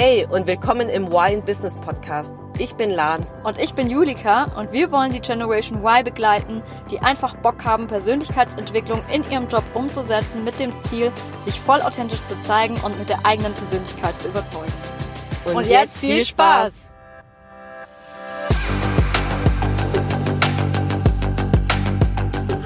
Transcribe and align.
Hey 0.00 0.24
und 0.30 0.46
willkommen 0.46 0.88
im 0.88 1.10
Wine 1.10 1.42
Business 1.42 1.76
Podcast. 1.76 2.32
Ich 2.56 2.76
bin 2.76 2.88
Lan. 2.90 3.26
Und 3.42 3.58
ich 3.58 3.74
bin 3.74 3.90
Julika 3.90 4.44
und 4.56 4.70
wir 4.70 4.92
wollen 4.92 5.10
die 5.10 5.18
Generation 5.18 5.80
Y 5.82 6.04
begleiten, 6.04 6.62
die 6.88 7.00
einfach 7.00 7.34
Bock 7.38 7.64
haben, 7.64 7.88
Persönlichkeitsentwicklung 7.88 9.02
in 9.12 9.28
ihrem 9.28 9.48
Job 9.48 9.64
umzusetzen 9.74 10.44
mit 10.44 10.60
dem 10.60 10.78
Ziel, 10.78 11.10
sich 11.38 11.60
voll 11.60 11.82
authentisch 11.82 12.24
zu 12.26 12.40
zeigen 12.42 12.76
und 12.84 12.96
mit 12.96 13.08
der 13.08 13.26
eigenen 13.26 13.52
Persönlichkeit 13.54 14.20
zu 14.20 14.28
überzeugen. 14.28 14.72
Und, 15.46 15.56
und 15.56 15.66
jetzt 15.66 15.98
viel 15.98 16.24
Spaß! 16.24 16.92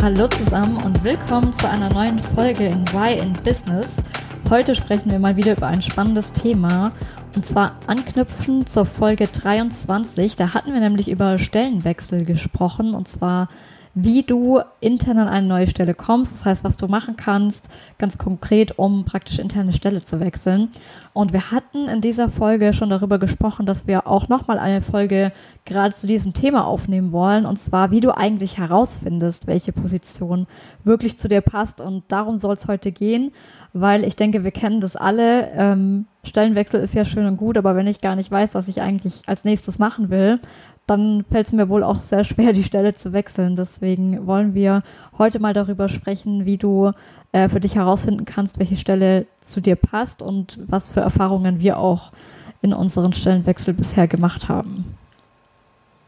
Hallo 0.03 0.29
zusammen 0.29 0.77
und 0.85 1.03
willkommen 1.03 1.51
zu 1.55 1.67
einer 1.67 1.89
neuen 1.89 2.19
Folge 2.19 2.67
in 2.67 2.87
Why 2.89 3.17
in 3.17 3.33
Business. 3.33 4.03
Heute 4.51 4.75
sprechen 4.75 5.11
wir 5.11 5.19
mal 5.19 5.37
wieder 5.37 5.53
über 5.53 5.69
ein 5.69 5.81
spannendes 5.81 6.31
Thema 6.31 6.93
und 7.35 7.47
zwar 7.47 7.77
anknüpfen 7.87 8.67
zur 8.67 8.87
Folge 8.87 9.27
23. 9.27 10.37
Da 10.37 10.55
hatten 10.55 10.73
wir 10.73 10.81
nämlich 10.81 11.11
über 11.11 11.39
Stellenwechsel 11.39 12.25
gesprochen 12.25 12.95
und 12.95 13.09
zwar 13.09 13.49
wie 13.95 14.23
du 14.23 14.61
intern 14.81 15.19
an 15.19 15.29
eine 15.29 15.47
neue 15.47 15.67
Stelle 15.67 15.95
kommst, 15.95 16.33
das 16.33 16.47
heißt, 16.47 16.65
was 16.65 16.79
du 16.79 16.87
machen 16.89 17.17
kannst, 17.17 17.69
ganz 17.99 18.17
konkret, 18.17 18.79
um 18.79 19.05
praktisch 19.05 19.39
interne 19.39 19.75
Stelle 19.75 20.01
zu 20.01 20.19
wechseln. 20.19 20.71
Und 21.13 21.35
wir 21.35 21.51
hatten 21.51 21.89
in 21.89 22.01
dieser 22.01 22.31
Folge 22.31 22.73
schon 22.73 22.89
darüber 22.89 23.19
gesprochen, 23.19 23.67
dass 23.67 23.87
wir 23.87 24.07
auch 24.07 24.29
nochmal 24.29 24.59
eine 24.59 24.81
Folge 24.81 25.33
gerade 25.67 25.95
zu 25.95 26.07
diesem 26.07 26.33
Thema 26.33 26.67
aufnehmen 26.67 27.13
wollen, 27.13 27.45
und 27.45 27.61
zwar, 27.61 27.91
wie 27.91 28.01
du 28.01 28.17
eigentlich 28.17 28.57
herausfindest, 28.57 29.47
welche 29.47 29.73
Position 29.73 30.47
wirklich 30.85 31.19
zu 31.19 31.29
dir 31.29 31.43
passt. 31.43 31.81
Und 31.83 32.05
darum 32.09 32.39
soll 32.39 32.55
es 32.55 32.67
heute 32.69 32.93
gehen, 32.93 33.33
weil 33.73 34.05
ich 34.05 34.17
denke, 34.17 34.45
wir 34.45 34.51
kennen 34.51 34.81
das 34.81 34.97
alle. 34.97 35.51
Ähm, 35.53 36.07
Stellenwechsel 36.25 36.81
ist 36.81 36.95
ja 36.95 37.05
schön 37.05 37.27
und 37.27 37.37
gut, 37.37 37.57
aber 37.57 37.75
wenn 37.75 37.87
ich 37.87 38.01
gar 38.01 38.17
nicht 38.17 38.31
weiß, 38.31 38.55
was 38.55 38.69
ich 38.69 38.81
eigentlich 38.81 39.23
als 39.27 39.45
nächstes 39.45 39.79
machen 39.79 40.11
will, 40.11 40.39
dann 40.87 41.25
fällt 41.31 41.47
es 41.47 41.53
mir 41.53 41.69
wohl 41.69 41.83
auch 41.83 42.01
sehr 42.01 42.25
schwer, 42.25 42.53
die 42.53 42.65
Stelle 42.65 42.95
zu 42.95 43.13
wechseln. 43.13 43.57
Deswegen 43.57 44.27
wollen 44.27 44.55
wir 44.55 44.83
heute 45.17 45.39
mal 45.39 45.55
darüber 45.55 45.89
sprechen, 45.89 46.45
wie 46.45 46.59
du 46.59 46.93
äh, 47.33 47.49
für 47.49 47.61
dich 47.61 47.77
herausfinden 47.77 48.25
kannst, 48.25 48.59
welche 48.59 48.77
Stelle 48.77 49.27
zu 49.41 49.61
dir 49.61 49.77
passt 49.77 50.23
und 50.23 50.59
was 50.67 50.91
für 50.91 51.01
Erfahrungen 51.01 51.61
wir 51.61 51.79
auch 51.79 52.13
in 52.61 52.73
unseren 52.73 53.13
Stellenwechsel 53.13 53.75
bisher 53.75 54.07
gemacht 54.07 54.49
haben. 54.49 54.97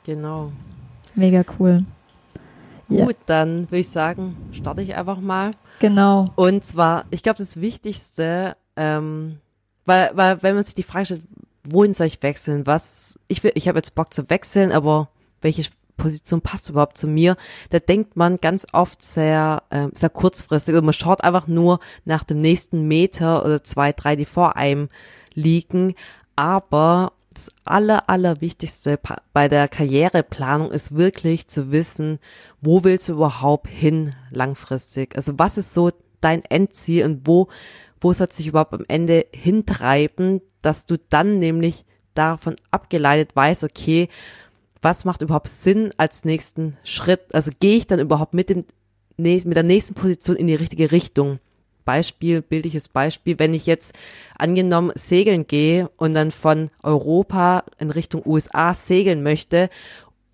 Genau. 0.05 0.53
Mega 1.15 1.45
cool. 1.59 1.85
Gut, 2.89 3.17
dann 3.27 3.63
würde 3.71 3.79
ich 3.79 3.89
sagen, 3.89 4.37
starte 4.53 4.83
ich 4.83 4.97
einfach 4.97 5.21
mal. 5.21 5.51
Genau. 5.79 6.27
Und 6.37 6.65
zwar, 6.65 7.05
ich 7.11 7.23
glaube, 7.23 7.39
das 7.39 7.61
Wichtigste, 7.61 8.57
ähm, 8.77 9.39
weil, 9.85 10.11
weil 10.15 10.43
wenn 10.43 10.55
man 10.55 10.65
sich 10.65 10.75
die 10.75 10.83
Frage 10.83 11.07
stellt, 11.07 11.23
wohin 11.65 11.93
soll 11.93 12.07
ich 12.07 12.23
wechseln? 12.23 12.67
Was, 12.67 13.19
ich 13.29 13.43
will, 13.43 13.53
ich 13.55 13.69
habe 13.69 13.79
jetzt 13.79 13.95
Bock 13.95 14.13
zu 14.13 14.29
wechseln, 14.31 14.73
aber 14.73 15.09
welche 15.41 15.65
Position 15.97 16.41
passt 16.41 16.69
überhaupt 16.71 16.99
zu 16.99 17.07
mir? 17.07 17.37
Da 17.71 17.79
denkt 17.79 18.17
man 18.17 18.41
ganz 18.41 18.67
oft 18.73 19.03
sehr, 19.03 19.63
äh, 19.71 19.89
sehr 19.95 20.11
kurzfristig. 20.11 20.75
Also 20.75 20.85
man 20.85 20.95
schaut 20.95 21.23
einfach 21.23 21.47
nur 21.47 21.81
nach 22.05 22.25
dem 22.25 22.41
nächsten 22.41 22.87
Meter 22.89 23.45
oder 23.45 23.63
zwei, 23.63 23.93
drei, 23.93 24.17
die 24.17 24.25
vor 24.25 24.57
einem 24.57 24.89
liegen. 25.35 25.95
Aber 26.37 27.13
das 27.35 27.53
aller, 27.65 28.09
allerwichtigste 28.09 28.99
bei 29.33 29.49
der 29.49 29.69
Karriereplanung 29.69 30.71
ist 30.71 30.97
wirklich 30.97 31.49
zu 31.49 31.71
wissen, 31.73 32.19
wo 32.61 32.85
willst 32.85 33.09
du 33.09 33.15
überhaupt 33.15 33.69
hin 33.69 34.15
langfristig? 34.31 35.17
Also 35.17 35.35
was 35.37 35.59
ist 35.59 35.75
so 35.75 35.91
dein 36.21 36.45
Endziel 36.45 37.05
und 37.05 37.27
wo, 37.27 37.49
wo 38.01 38.13
soll 38.13 38.29
es 38.31 38.37
sich 38.37 38.47
überhaupt 38.47 38.73
am 38.73 38.85
Ende 38.89 39.27
hintreiben, 39.35 40.41
dass 40.63 40.87
du 40.87 40.97
dann 41.11 41.39
nämlich 41.39 41.85
davon 42.15 42.57
abgeleitet 42.71 43.35
weißt, 43.35 43.65
okay, 43.65 44.09
was 44.81 45.05
macht 45.05 45.23
überhaupt 45.23 45.49
Sinn 45.49 45.93
als 45.97 46.25
nächsten 46.25 46.77
Schritt? 46.85 47.35
Also 47.35 47.51
gehe 47.59 47.77
ich 47.77 47.87
dann 47.87 48.01
überhaupt 48.01 48.35
mit 48.35 48.49
dem 48.49 48.65
mit 49.17 49.55
der 49.55 49.63
nächsten 49.63 49.95
Position 49.95 50.37
in 50.37 50.49
die 50.49 50.57
richtige 50.57 50.91
Richtung? 50.91 51.39
Beispiel, 51.85 52.43
bildliches 52.43 52.89
Beispiel, 52.89 53.39
wenn 53.39 53.55
ich 53.55 53.67
jetzt 53.67 53.95
angenommen 54.39 54.93
segeln 54.95 55.47
gehe 55.47 55.91
und 55.97 56.15
dann 56.15 56.31
von 56.31 56.71
Europa 56.83 57.65
in 57.79 57.91
Richtung 57.91 58.23
USA 58.25 58.75
segeln 58.75 59.23
möchte, 59.23 59.71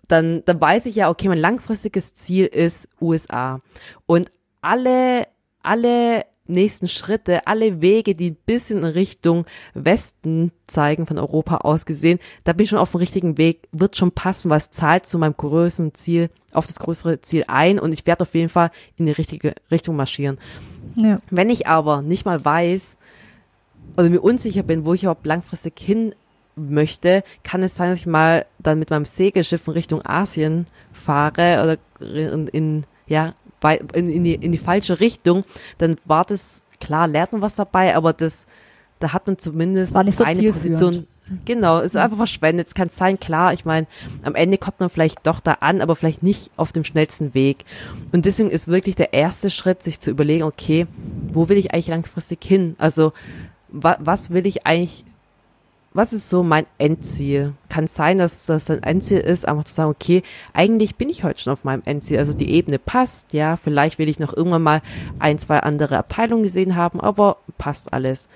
dann, 0.07 0.43
dann 0.45 0.59
weiß 0.59 0.87
ich 0.87 0.95
ja, 0.95 1.09
okay, 1.09 1.29
mein 1.29 1.37
langfristiges 1.37 2.13
Ziel 2.13 2.45
ist 2.45 2.89
USA. 2.99 3.61
Und 4.05 4.29
alle, 4.61 5.27
alle 5.63 6.25
nächsten 6.51 6.87
Schritte, 6.87 7.47
alle 7.47 7.81
Wege, 7.81 8.15
die 8.15 8.31
ein 8.31 8.37
bisschen 8.45 8.79
in 8.79 8.85
Richtung 8.85 9.45
Westen 9.73 10.51
zeigen, 10.67 11.05
von 11.05 11.17
Europa 11.17 11.57
aus 11.57 11.85
gesehen, 11.85 12.19
da 12.43 12.53
bin 12.53 12.65
ich 12.65 12.69
schon 12.69 12.79
auf 12.79 12.91
dem 12.91 12.99
richtigen 12.99 13.37
Weg, 13.37 13.67
wird 13.71 13.95
schon 13.95 14.11
passen, 14.11 14.49
weil 14.49 14.57
es 14.57 14.71
zahlt 14.71 15.05
zu 15.05 15.17
meinem 15.17 15.35
größeren 15.35 15.93
Ziel, 15.93 16.29
auf 16.53 16.67
das 16.67 16.79
größere 16.79 17.21
Ziel 17.21 17.45
ein 17.47 17.79
und 17.79 17.91
ich 17.93 18.05
werde 18.05 18.21
auf 18.23 18.35
jeden 18.35 18.49
Fall 18.49 18.71
in 18.97 19.05
die 19.05 19.11
richtige 19.11 19.55
Richtung 19.71 19.95
marschieren. 19.95 20.37
Ja. 20.95 21.19
Wenn 21.29 21.49
ich 21.49 21.67
aber 21.67 22.01
nicht 22.01 22.25
mal 22.25 22.43
weiß 22.43 22.97
oder 23.97 24.09
mir 24.09 24.21
unsicher 24.21 24.63
bin, 24.63 24.85
wo 24.85 24.93
ich 24.93 25.03
überhaupt 25.03 25.25
langfristig 25.25 25.79
hin 25.79 26.13
möchte, 26.55 27.23
kann 27.43 27.63
es 27.63 27.75
sein, 27.75 27.89
dass 27.89 27.99
ich 27.99 28.05
mal 28.05 28.45
dann 28.59 28.79
mit 28.79 28.89
meinem 28.89 29.05
Segelschiff 29.05 29.67
in 29.67 29.73
Richtung 29.73 30.05
Asien 30.05 30.67
fahre 30.91 31.63
oder 31.63 32.05
in, 32.05 32.47
in 32.47 32.83
ja, 33.07 33.33
in, 33.93 34.09
in, 34.09 34.23
die, 34.23 34.35
in 34.35 34.51
die 34.51 34.57
falsche 34.57 34.99
Richtung, 34.99 35.43
dann 35.77 35.97
war 36.05 36.25
das, 36.25 36.63
klar, 36.79 37.07
lernt 37.07 37.31
man 37.31 37.41
was 37.41 37.55
dabei, 37.55 37.95
aber 37.95 38.13
das, 38.13 38.47
da 38.99 39.13
hat 39.13 39.27
man 39.27 39.37
zumindest 39.37 39.93
so 39.93 39.99
eine 39.99 40.51
Position. 40.51 41.07
Genau, 41.45 41.79
ist 41.79 41.95
einfach 41.95 42.17
verschwendet. 42.17 42.67
Es 42.67 42.73
kann 42.73 42.89
sein, 42.89 43.19
klar, 43.19 43.53
ich 43.53 43.63
meine, 43.63 43.87
am 44.23 44.35
Ende 44.35 44.57
kommt 44.57 44.79
man 44.79 44.89
vielleicht 44.89 45.25
doch 45.25 45.39
da 45.39 45.53
an, 45.61 45.79
aber 45.79 45.95
vielleicht 45.95 46.23
nicht 46.23 46.51
auf 46.57 46.73
dem 46.73 46.83
schnellsten 46.83 47.33
Weg. 47.33 47.63
Und 48.11 48.25
deswegen 48.25 48.49
ist 48.49 48.67
wirklich 48.67 48.95
der 48.95 49.13
erste 49.13 49.49
Schritt, 49.49 49.81
sich 49.81 49.99
zu 49.99 50.11
überlegen, 50.11 50.43
okay, 50.43 50.87
wo 51.31 51.47
will 51.47 51.57
ich 51.57 51.73
eigentlich 51.73 51.87
langfristig 51.87 52.43
hin? 52.43 52.75
Also, 52.79 53.13
wa 53.69 53.97
was 53.99 54.31
will 54.31 54.45
ich 54.45 54.65
eigentlich 54.65 55.05
was 55.93 56.13
ist 56.13 56.29
so 56.29 56.41
mein 56.43 56.65
Endziel? 56.77 57.53
Kann 57.69 57.87
sein, 57.87 58.17
dass 58.17 58.45
das 58.45 58.69
ein 58.69 58.83
Endziel 58.83 59.19
ist, 59.19 59.47
einfach 59.47 59.65
zu 59.65 59.73
sagen, 59.73 59.89
okay, 59.89 60.23
eigentlich 60.53 60.95
bin 60.95 61.09
ich 61.09 61.23
heute 61.23 61.39
schon 61.39 61.53
auf 61.53 61.65
meinem 61.65 61.83
Endziel. 61.85 62.19
Also 62.19 62.33
die 62.33 62.51
Ebene 62.51 62.79
passt, 62.79 63.33
ja, 63.33 63.57
vielleicht 63.57 63.99
will 63.99 64.07
ich 64.07 64.19
noch 64.19 64.35
irgendwann 64.35 64.63
mal 64.63 64.81
ein, 65.19 65.37
zwei 65.37 65.59
andere 65.59 65.97
Abteilungen 65.97 66.43
gesehen 66.43 66.75
haben, 66.75 67.01
aber 67.01 67.37
passt 67.57 67.93
alles. 67.93 68.29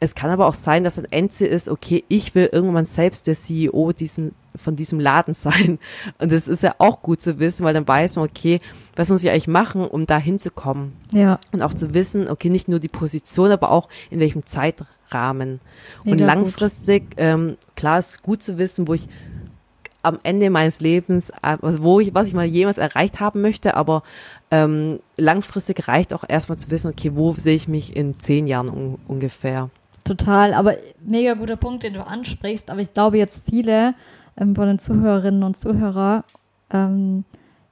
Es 0.00 0.14
kann 0.14 0.30
aber 0.30 0.46
auch 0.46 0.54
sein, 0.54 0.84
dass 0.84 1.00
ein 1.00 1.10
Endziel 1.10 1.48
ist, 1.48 1.68
okay, 1.68 2.04
ich 2.06 2.36
will 2.36 2.48
irgendwann 2.52 2.84
selbst 2.84 3.26
der 3.26 3.34
CEO 3.34 3.90
diesen, 3.92 4.32
von 4.54 4.76
diesem 4.76 5.00
Laden 5.00 5.34
sein. 5.34 5.80
Und 6.18 6.30
das 6.30 6.46
ist 6.46 6.62
ja 6.62 6.76
auch 6.78 7.02
gut 7.02 7.20
zu 7.20 7.40
wissen, 7.40 7.64
weil 7.64 7.74
dann 7.74 7.88
weiß 7.88 8.14
man, 8.14 8.26
okay, 8.26 8.60
was 8.94 9.10
muss 9.10 9.24
ich 9.24 9.30
eigentlich 9.30 9.48
machen, 9.48 9.84
um 9.84 10.06
da 10.06 10.18
hinzukommen? 10.18 10.92
Ja. 11.12 11.40
Und 11.50 11.62
auch 11.62 11.74
zu 11.74 11.92
wissen, 11.92 12.28
okay, 12.28 12.50
nicht 12.50 12.68
nur 12.68 12.78
die 12.78 12.86
Position, 12.86 13.50
aber 13.50 13.72
auch 13.72 13.88
in 14.10 14.20
welchem 14.20 14.46
Zeitraum 14.46 14.86
Rahmen. 15.12 15.60
Mega 16.04 16.12
und 16.12 16.18
langfristig, 16.18 17.14
ähm, 17.16 17.56
klar 17.76 17.98
ist 17.98 18.22
gut 18.22 18.42
zu 18.42 18.58
wissen, 18.58 18.88
wo 18.88 18.94
ich 18.94 19.08
am 20.02 20.18
Ende 20.22 20.48
meines 20.50 20.80
Lebens, 20.80 21.32
also 21.42 21.82
wo 21.82 22.00
ich, 22.00 22.14
was 22.14 22.28
ich 22.28 22.34
mal 22.34 22.46
jemals 22.46 22.78
erreicht 22.78 23.20
haben 23.20 23.40
möchte, 23.40 23.76
aber 23.76 24.02
ähm, 24.50 25.00
langfristig 25.16 25.88
reicht 25.88 26.14
auch 26.14 26.24
erstmal 26.26 26.58
zu 26.58 26.70
wissen, 26.70 26.90
okay, 26.90 27.12
wo 27.14 27.34
sehe 27.34 27.56
ich 27.56 27.68
mich 27.68 27.96
in 27.96 28.18
zehn 28.18 28.46
Jahren 28.46 28.68
un 28.68 28.98
ungefähr. 29.06 29.70
Total, 30.04 30.54
aber 30.54 30.76
mega 31.04 31.34
guter 31.34 31.56
Punkt, 31.56 31.82
den 31.82 31.94
du 31.94 32.06
ansprichst, 32.06 32.70
aber 32.70 32.80
ich 32.80 32.94
glaube 32.94 33.18
jetzt 33.18 33.42
viele 33.50 33.94
ähm, 34.38 34.54
von 34.54 34.66
den 34.66 34.78
Zuhörerinnen 34.78 35.42
und 35.42 35.60
Zuhörer 35.60 36.24
ähm, 36.72 37.24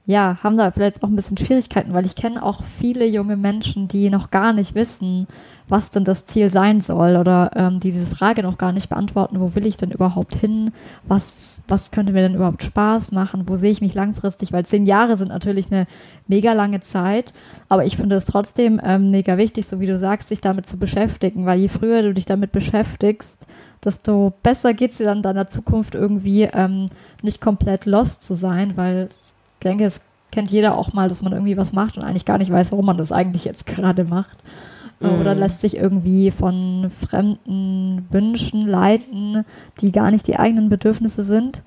ja, 0.07 0.37
haben 0.41 0.55
da 0.55 0.71
vielleicht 0.71 1.03
auch 1.03 1.09
ein 1.09 1.17
bisschen 1.17 1.37
Schwierigkeiten, 1.37 1.93
weil 1.93 2.05
ich 2.05 2.15
kenne 2.15 2.41
auch 2.41 2.63
viele 2.63 3.05
junge 3.05 3.35
Menschen, 3.35 3.89
die 3.89 4.09
noch 4.09 4.31
gar 4.31 4.53
nicht 4.53 4.73
wissen, 4.73 5.27
was 5.67 5.89
denn 5.89 6.05
das 6.05 6.25
Ziel 6.25 6.49
sein 6.49 6.79
soll 6.79 7.17
oder 7.17 7.51
ähm, 7.57 7.81
die 7.81 7.91
diese 7.91 8.09
Frage 8.09 8.41
noch 8.41 8.57
gar 8.57 8.71
nicht 8.71 8.87
beantworten, 8.87 9.41
wo 9.41 9.53
will 9.53 9.65
ich 9.65 9.75
denn 9.75 9.91
überhaupt 9.91 10.35
hin, 10.35 10.71
was, 11.09 11.61
was 11.67 11.91
könnte 11.91 12.13
mir 12.13 12.21
denn 12.21 12.35
überhaupt 12.35 12.63
Spaß 12.63 13.11
machen, 13.11 13.49
wo 13.49 13.57
sehe 13.57 13.71
ich 13.71 13.81
mich 13.81 13.93
langfristig, 13.93 14.53
weil 14.53 14.65
zehn 14.65 14.85
Jahre 14.85 15.17
sind 15.17 15.27
natürlich 15.27 15.73
eine 15.73 15.87
mega 16.25 16.53
lange 16.53 16.79
Zeit, 16.79 17.33
aber 17.67 17.83
ich 17.83 17.97
finde 17.97 18.15
es 18.15 18.27
trotzdem 18.27 18.79
ähm, 18.81 19.11
mega 19.11 19.37
wichtig, 19.37 19.67
so 19.67 19.81
wie 19.81 19.87
du 19.87 19.97
sagst, 19.97 20.29
sich 20.29 20.39
damit 20.39 20.67
zu 20.67 20.77
beschäftigen, 20.77 21.45
weil 21.45 21.59
je 21.59 21.67
früher 21.67 22.01
du 22.01 22.13
dich 22.13 22.25
damit 22.25 22.53
beschäftigst, 22.53 23.45
desto 23.83 24.31
besser 24.41 24.73
geht 24.73 24.91
es 24.91 24.97
dir 24.99 25.05
dann 25.05 25.17
in 25.17 25.23
deiner 25.23 25.49
Zukunft 25.49 25.95
irgendwie 25.95 26.43
ähm, 26.43 26.85
nicht 27.23 27.41
komplett 27.41 27.85
lost 27.85 28.25
zu 28.25 28.35
sein, 28.35 28.77
weil 28.77 29.09
denke, 29.67 29.85
es 29.85 30.01
kennt 30.31 30.51
jeder 30.51 30.77
auch 30.77 30.93
mal, 30.93 31.09
dass 31.09 31.21
man 31.21 31.33
irgendwie 31.33 31.57
was 31.57 31.73
macht 31.73 31.97
und 31.97 32.03
eigentlich 32.03 32.25
gar 32.25 32.37
nicht 32.37 32.51
weiß, 32.51 32.71
warum 32.71 32.85
man 32.85 32.97
das 32.97 33.11
eigentlich 33.11 33.45
jetzt 33.45 33.65
gerade 33.65 34.03
macht. 34.03 34.37
Mhm. 34.99 35.19
Oder 35.19 35.35
lässt 35.35 35.61
sich 35.61 35.77
irgendwie 35.77 36.31
von 36.31 36.91
fremden 37.07 38.05
Wünschen 38.09 38.61
leiten, 38.61 39.45
die 39.81 39.91
gar 39.91 40.11
nicht 40.11 40.27
die 40.27 40.37
eigenen 40.37 40.69
Bedürfnisse 40.69 41.23
sind. 41.23 41.61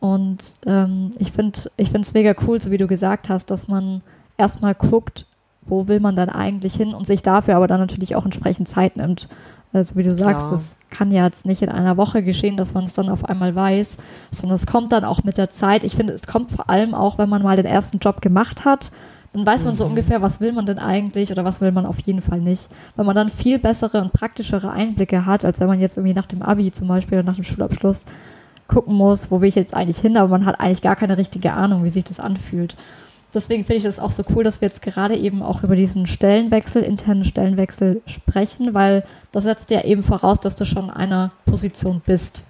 Und 0.00 0.38
ähm, 0.66 1.10
ich 1.18 1.32
finde 1.32 1.58
ich 1.76 1.94
es 1.94 2.14
mega 2.14 2.34
cool, 2.46 2.60
so 2.60 2.70
wie 2.70 2.76
du 2.76 2.86
gesagt 2.86 3.28
hast, 3.28 3.50
dass 3.50 3.68
man 3.68 4.02
erstmal 4.36 4.74
guckt, 4.74 5.26
wo 5.62 5.88
will 5.88 6.00
man 6.00 6.16
dann 6.16 6.28
eigentlich 6.28 6.74
hin 6.74 6.94
und 6.94 7.06
sich 7.06 7.22
dafür 7.22 7.56
aber 7.56 7.66
dann 7.66 7.80
natürlich 7.80 8.14
auch 8.14 8.24
entsprechend 8.24 8.68
Zeit 8.68 8.96
nimmt. 8.96 9.28
Also 9.76 9.96
wie 9.96 10.02
du 10.02 10.14
sagst, 10.14 10.50
es 10.52 10.76
kann 10.90 11.12
ja 11.12 11.24
jetzt 11.26 11.44
nicht 11.44 11.60
in 11.62 11.68
einer 11.68 11.96
Woche 11.96 12.22
geschehen, 12.22 12.56
dass 12.56 12.72
man 12.74 12.84
es 12.84 12.94
dann 12.94 13.08
auf 13.10 13.24
einmal 13.26 13.54
weiß, 13.54 13.98
sondern 14.30 14.56
es 14.56 14.66
kommt 14.66 14.92
dann 14.92 15.04
auch 15.04 15.22
mit 15.22 15.36
der 15.36 15.50
Zeit. 15.50 15.84
Ich 15.84 15.94
finde, 15.96 16.14
es 16.14 16.26
kommt 16.26 16.50
vor 16.50 16.70
allem 16.70 16.94
auch, 16.94 17.18
wenn 17.18 17.28
man 17.28 17.42
mal 17.42 17.56
den 17.56 17.66
ersten 17.66 17.98
Job 17.98 18.22
gemacht 18.22 18.64
hat, 18.64 18.90
dann 19.32 19.44
weiß 19.44 19.66
man 19.66 19.76
so 19.76 19.84
Mhm. 19.84 19.90
ungefähr, 19.90 20.22
was 20.22 20.40
will 20.40 20.52
man 20.52 20.64
denn 20.64 20.78
eigentlich 20.78 21.30
oder 21.30 21.44
was 21.44 21.60
will 21.60 21.72
man 21.72 21.84
auf 21.84 22.00
jeden 22.06 22.22
Fall 22.22 22.40
nicht. 22.40 22.68
Weil 22.94 23.04
man 23.04 23.14
dann 23.14 23.28
viel 23.28 23.58
bessere 23.58 24.00
und 24.00 24.14
praktischere 24.14 24.70
Einblicke 24.70 25.26
hat, 25.26 25.44
als 25.44 25.60
wenn 25.60 25.66
man 25.66 25.78
jetzt 25.80 25.98
irgendwie 25.98 26.14
nach 26.14 26.26
dem 26.26 26.40
Abi 26.40 26.72
zum 26.72 26.88
Beispiel 26.88 27.18
oder 27.18 27.26
nach 27.26 27.34
dem 27.34 27.44
Schulabschluss 27.44 28.06
gucken 28.66 28.94
muss, 28.94 29.30
wo 29.30 29.40
will 29.42 29.48
ich 29.50 29.54
jetzt 29.54 29.74
eigentlich 29.74 29.98
hin, 29.98 30.16
aber 30.16 30.28
man 30.28 30.46
hat 30.46 30.58
eigentlich 30.58 30.80
gar 30.82 30.96
keine 30.96 31.18
richtige 31.18 31.52
Ahnung, 31.52 31.84
wie 31.84 31.90
sich 31.90 32.04
das 32.04 32.18
anfühlt. 32.18 32.76
Deswegen 33.36 33.66
finde 33.66 33.76
ich 33.76 33.82
das 33.84 34.00
auch 34.00 34.12
so 34.12 34.24
cool, 34.34 34.44
dass 34.44 34.62
wir 34.62 34.68
jetzt 34.68 34.80
gerade 34.80 35.14
eben 35.14 35.42
auch 35.42 35.62
über 35.62 35.76
diesen 35.76 36.06
Stellenwechsel, 36.06 36.82
internen 36.82 37.26
Stellenwechsel 37.26 38.00
sprechen, 38.06 38.72
weil 38.72 39.04
das 39.30 39.44
setzt 39.44 39.70
ja 39.70 39.84
eben 39.84 40.02
voraus, 40.02 40.40
dass 40.40 40.56
du 40.56 40.64
schon 40.64 40.86
in 40.86 40.90
einer 40.90 41.32
Position 41.44 42.00
bist, 42.06 42.44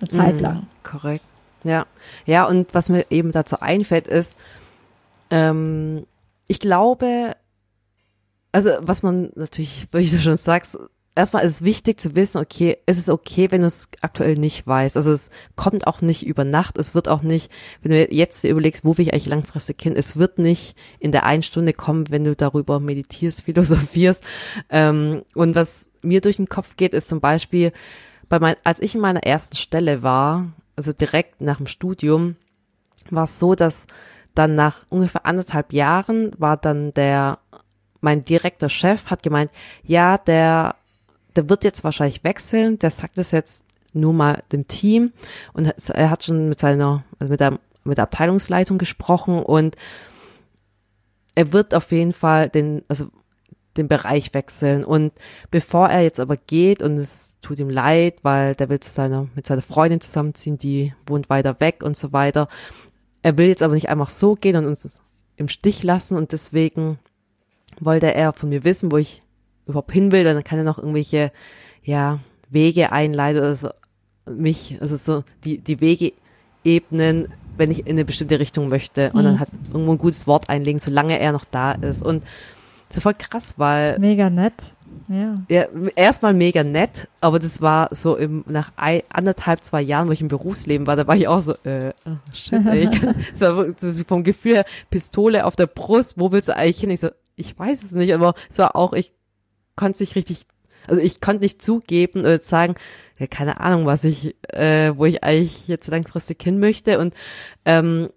eine 0.00 0.08
Zeit 0.10 0.34
Mhm, 0.36 0.40
lang. 0.40 0.66
Korrekt. 0.84 1.24
Ja. 1.64 1.86
Ja, 2.24 2.44
und 2.44 2.72
was 2.72 2.88
mir 2.88 3.06
eben 3.10 3.32
dazu 3.32 3.58
einfällt, 3.58 4.06
ist, 4.06 4.36
ähm, 5.30 6.06
ich 6.46 6.60
glaube, 6.60 7.34
also 8.52 8.70
was 8.80 9.02
man 9.02 9.30
natürlich, 9.34 9.88
wie 9.90 10.06
du 10.08 10.18
schon 10.18 10.36
sagst, 10.36 10.78
erstmal 11.18 11.44
ist 11.44 11.56
es 11.56 11.62
wichtig 11.62 12.00
zu 12.00 12.14
wissen, 12.14 12.38
okay, 12.38 12.78
es 12.86 12.96
ist 12.96 13.10
okay, 13.10 13.50
wenn 13.50 13.62
du 13.62 13.66
es 13.66 13.90
aktuell 14.00 14.36
nicht 14.36 14.66
weißt. 14.66 14.96
Also 14.96 15.10
es 15.10 15.30
kommt 15.56 15.86
auch 15.86 16.00
nicht 16.00 16.24
über 16.24 16.44
Nacht. 16.44 16.78
Es 16.78 16.94
wird 16.94 17.08
auch 17.08 17.22
nicht, 17.22 17.50
wenn 17.82 17.90
du 17.90 18.06
jetzt 18.12 18.44
überlegst, 18.44 18.84
wo 18.84 18.96
will 18.96 19.06
ich 19.06 19.12
eigentlich 19.12 19.26
langfristig 19.26 19.82
hin, 19.82 19.96
es 19.96 20.16
wird 20.16 20.38
nicht 20.38 20.76
in 21.00 21.10
der 21.10 21.26
einen 21.26 21.42
Stunde 21.42 21.72
kommen, 21.72 22.10
wenn 22.10 22.24
du 22.24 22.36
darüber 22.36 22.78
meditierst, 22.78 23.42
philosophierst. 23.44 24.22
Ähm, 24.70 25.24
und 25.34 25.54
was 25.54 25.90
mir 26.02 26.20
durch 26.20 26.36
den 26.36 26.48
Kopf 26.48 26.76
geht, 26.76 26.94
ist 26.94 27.08
zum 27.08 27.20
Beispiel, 27.20 27.72
bei 28.28 28.38
mein, 28.38 28.56
als 28.62 28.80
ich 28.80 28.94
in 28.94 29.00
meiner 29.00 29.24
ersten 29.24 29.56
Stelle 29.56 30.02
war, 30.02 30.52
also 30.76 30.92
direkt 30.92 31.40
nach 31.40 31.56
dem 31.56 31.66
Studium, 31.66 32.36
war 33.10 33.24
es 33.24 33.38
so, 33.38 33.56
dass 33.56 33.88
dann 34.34 34.54
nach 34.54 34.86
ungefähr 34.88 35.26
anderthalb 35.26 35.72
Jahren 35.72 36.30
war 36.38 36.56
dann 36.56 36.94
der, 36.94 37.40
mein 38.00 38.24
direkter 38.24 38.68
Chef 38.68 39.06
hat 39.06 39.24
gemeint, 39.24 39.50
ja, 39.82 40.16
der, 40.16 40.76
der 41.36 41.48
wird 41.48 41.64
jetzt 41.64 41.84
wahrscheinlich 41.84 42.24
wechseln, 42.24 42.78
der 42.78 42.90
sagt 42.90 43.18
es 43.18 43.30
jetzt 43.30 43.64
nur 43.92 44.12
mal 44.12 44.42
dem 44.52 44.68
Team 44.68 45.12
und 45.52 45.72
er 45.88 46.10
hat 46.10 46.24
schon 46.24 46.48
mit 46.48 46.58
seiner, 46.58 47.04
also 47.18 47.30
mit 47.30 47.40
der, 47.40 47.58
mit 47.84 47.98
der 47.98 48.04
Abteilungsleitung 48.04 48.78
gesprochen 48.78 49.42
und 49.42 49.76
er 51.34 51.52
wird 51.52 51.74
auf 51.74 51.92
jeden 51.92 52.12
Fall 52.12 52.48
den, 52.48 52.82
also 52.88 53.08
den 53.76 53.88
Bereich 53.88 54.34
wechseln. 54.34 54.84
Und 54.84 55.12
bevor 55.50 55.88
er 55.88 56.02
jetzt 56.02 56.20
aber 56.20 56.36
geht 56.36 56.82
und 56.82 56.96
es 56.96 57.34
tut 57.40 57.58
ihm 57.60 57.70
leid, 57.70 58.16
weil 58.22 58.54
der 58.56 58.68
will 58.68 58.80
zu 58.80 58.90
seiner, 58.90 59.28
mit 59.34 59.46
seiner 59.46 59.62
Freundin 59.62 60.00
zusammenziehen, 60.00 60.58
die 60.58 60.92
wohnt 61.06 61.30
weiter 61.30 61.56
weg 61.60 61.82
und 61.82 61.96
so 61.96 62.12
weiter. 62.12 62.48
Er 63.22 63.38
will 63.38 63.46
jetzt 63.46 63.62
aber 63.62 63.74
nicht 63.74 63.88
einfach 63.88 64.10
so 64.10 64.34
gehen 64.34 64.56
und 64.56 64.66
uns 64.66 65.00
im 65.36 65.48
Stich 65.48 65.82
lassen 65.84 66.16
und 66.16 66.32
deswegen 66.32 66.98
wollte 67.78 68.12
er 68.12 68.32
von 68.32 68.48
mir 68.48 68.64
wissen, 68.64 68.90
wo 68.90 68.96
ich 68.96 69.22
überhaupt 69.68 69.92
hin 69.92 70.10
will, 70.10 70.24
dann 70.24 70.42
kann 70.42 70.58
er 70.58 70.64
noch 70.64 70.78
irgendwelche, 70.78 71.30
ja, 71.84 72.18
Wege 72.50 72.90
einleiten, 72.92 73.42
also 73.42 73.68
mich, 74.28 74.78
also 74.80 74.96
so 74.96 75.22
die, 75.44 75.58
die 75.58 75.80
Wege 75.80 76.12
ebnen, 76.64 77.28
wenn 77.56 77.70
ich 77.70 77.80
in 77.80 77.92
eine 77.92 78.04
bestimmte 78.04 78.38
Richtung 78.38 78.68
möchte 78.68 79.10
und 79.12 79.20
Mhm. 79.20 79.24
dann 79.24 79.40
hat 79.40 79.48
irgendwo 79.72 79.92
ein 79.92 79.98
gutes 79.98 80.26
Wort 80.26 80.48
einlegen, 80.48 80.78
solange 80.78 81.18
er 81.18 81.32
noch 81.32 81.44
da 81.44 81.72
ist 81.72 82.02
und 82.02 82.22
das 82.88 82.98
ist 82.98 83.02
voll 83.02 83.14
krass, 83.14 83.54
weil 83.58 83.98
Mega 83.98 84.30
nett. 84.30 84.54
Ja. 85.08 85.40
ja, 85.48 85.66
erstmal 85.96 86.34
mega 86.34 86.62
nett, 86.64 87.08
aber 87.20 87.38
das 87.38 87.62
war 87.62 87.88
so 87.94 88.16
im, 88.16 88.44
nach 88.46 88.72
ein, 88.76 89.02
anderthalb, 89.10 89.62
zwei 89.62 89.80
Jahren, 89.80 90.08
wo 90.08 90.12
ich 90.12 90.20
im 90.20 90.28
Berufsleben 90.28 90.86
war, 90.86 90.96
da 90.96 91.06
war 91.06 91.16
ich 91.16 91.28
auch 91.28 91.40
so, 91.40 91.52
äh, 91.64 91.92
oh 92.06 92.16
shit, 92.32 92.64
ey, 92.66 92.84
ich 92.84 93.00
kann, 93.00 93.14
so, 93.34 93.64
das 93.64 93.84
ist 93.84 94.06
vom 94.08 94.22
Gefühl 94.22 94.54
her, 94.56 94.64
Pistole 94.90 95.44
auf 95.46 95.56
der 95.56 95.66
Brust, 95.66 96.18
wo 96.18 96.30
willst 96.32 96.48
du 96.48 96.56
eigentlich 96.56 96.80
hin? 96.80 96.90
Ich 96.90 97.00
so, 97.00 97.08
ich 97.36 97.58
weiß 97.58 97.82
es 97.82 97.92
nicht, 97.92 98.12
aber 98.12 98.34
es 98.50 98.58
war 98.58 98.76
auch, 98.76 98.92
ich 98.92 99.12
konnte 99.78 99.94
es 99.94 100.00
nicht 100.00 100.16
richtig, 100.16 100.46
also 100.86 101.00
ich 101.00 101.20
konnte 101.20 101.42
nicht 101.42 101.62
zugeben 101.62 102.20
oder 102.20 102.40
sagen, 102.40 102.74
ja, 103.18 103.26
keine 103.26 103.60
Ahnung, 103.60 103.86
was 103.86 104.04
ich, 104.04 104.36
äh, 104.52 104.92
wo 104.96 105.06
ich 105.06 105.24
eigentlich 105.24 105.68
jetzt 105.68 105.88
langfristig 105.88 106.42
hin 106.42 106.58
möchte 106.58 106.98
und 106.98 107.14
ähm, 107.64 108.10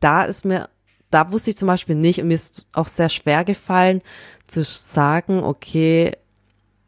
da 0.00 0.24
ist 0.24 0.44
mir, 0.44 0.68
da 1.10 1.32
wusste 1.32 1.50
ich 1.50 1.56
zum 1.56 1.68
Beispiel 1.68 1.96
nicht 1.96 2.20
und 2.20 2.28
mir 2.28 2.34
ist 2.34 2.66
auch 2.72 2.88
sehr 2.88 3.08
schwer 3.08 3.44
gefallen 3.44 4.00
zu 4.46 4.64
sagen, 4.64 5.42
okay, 5.42 6.12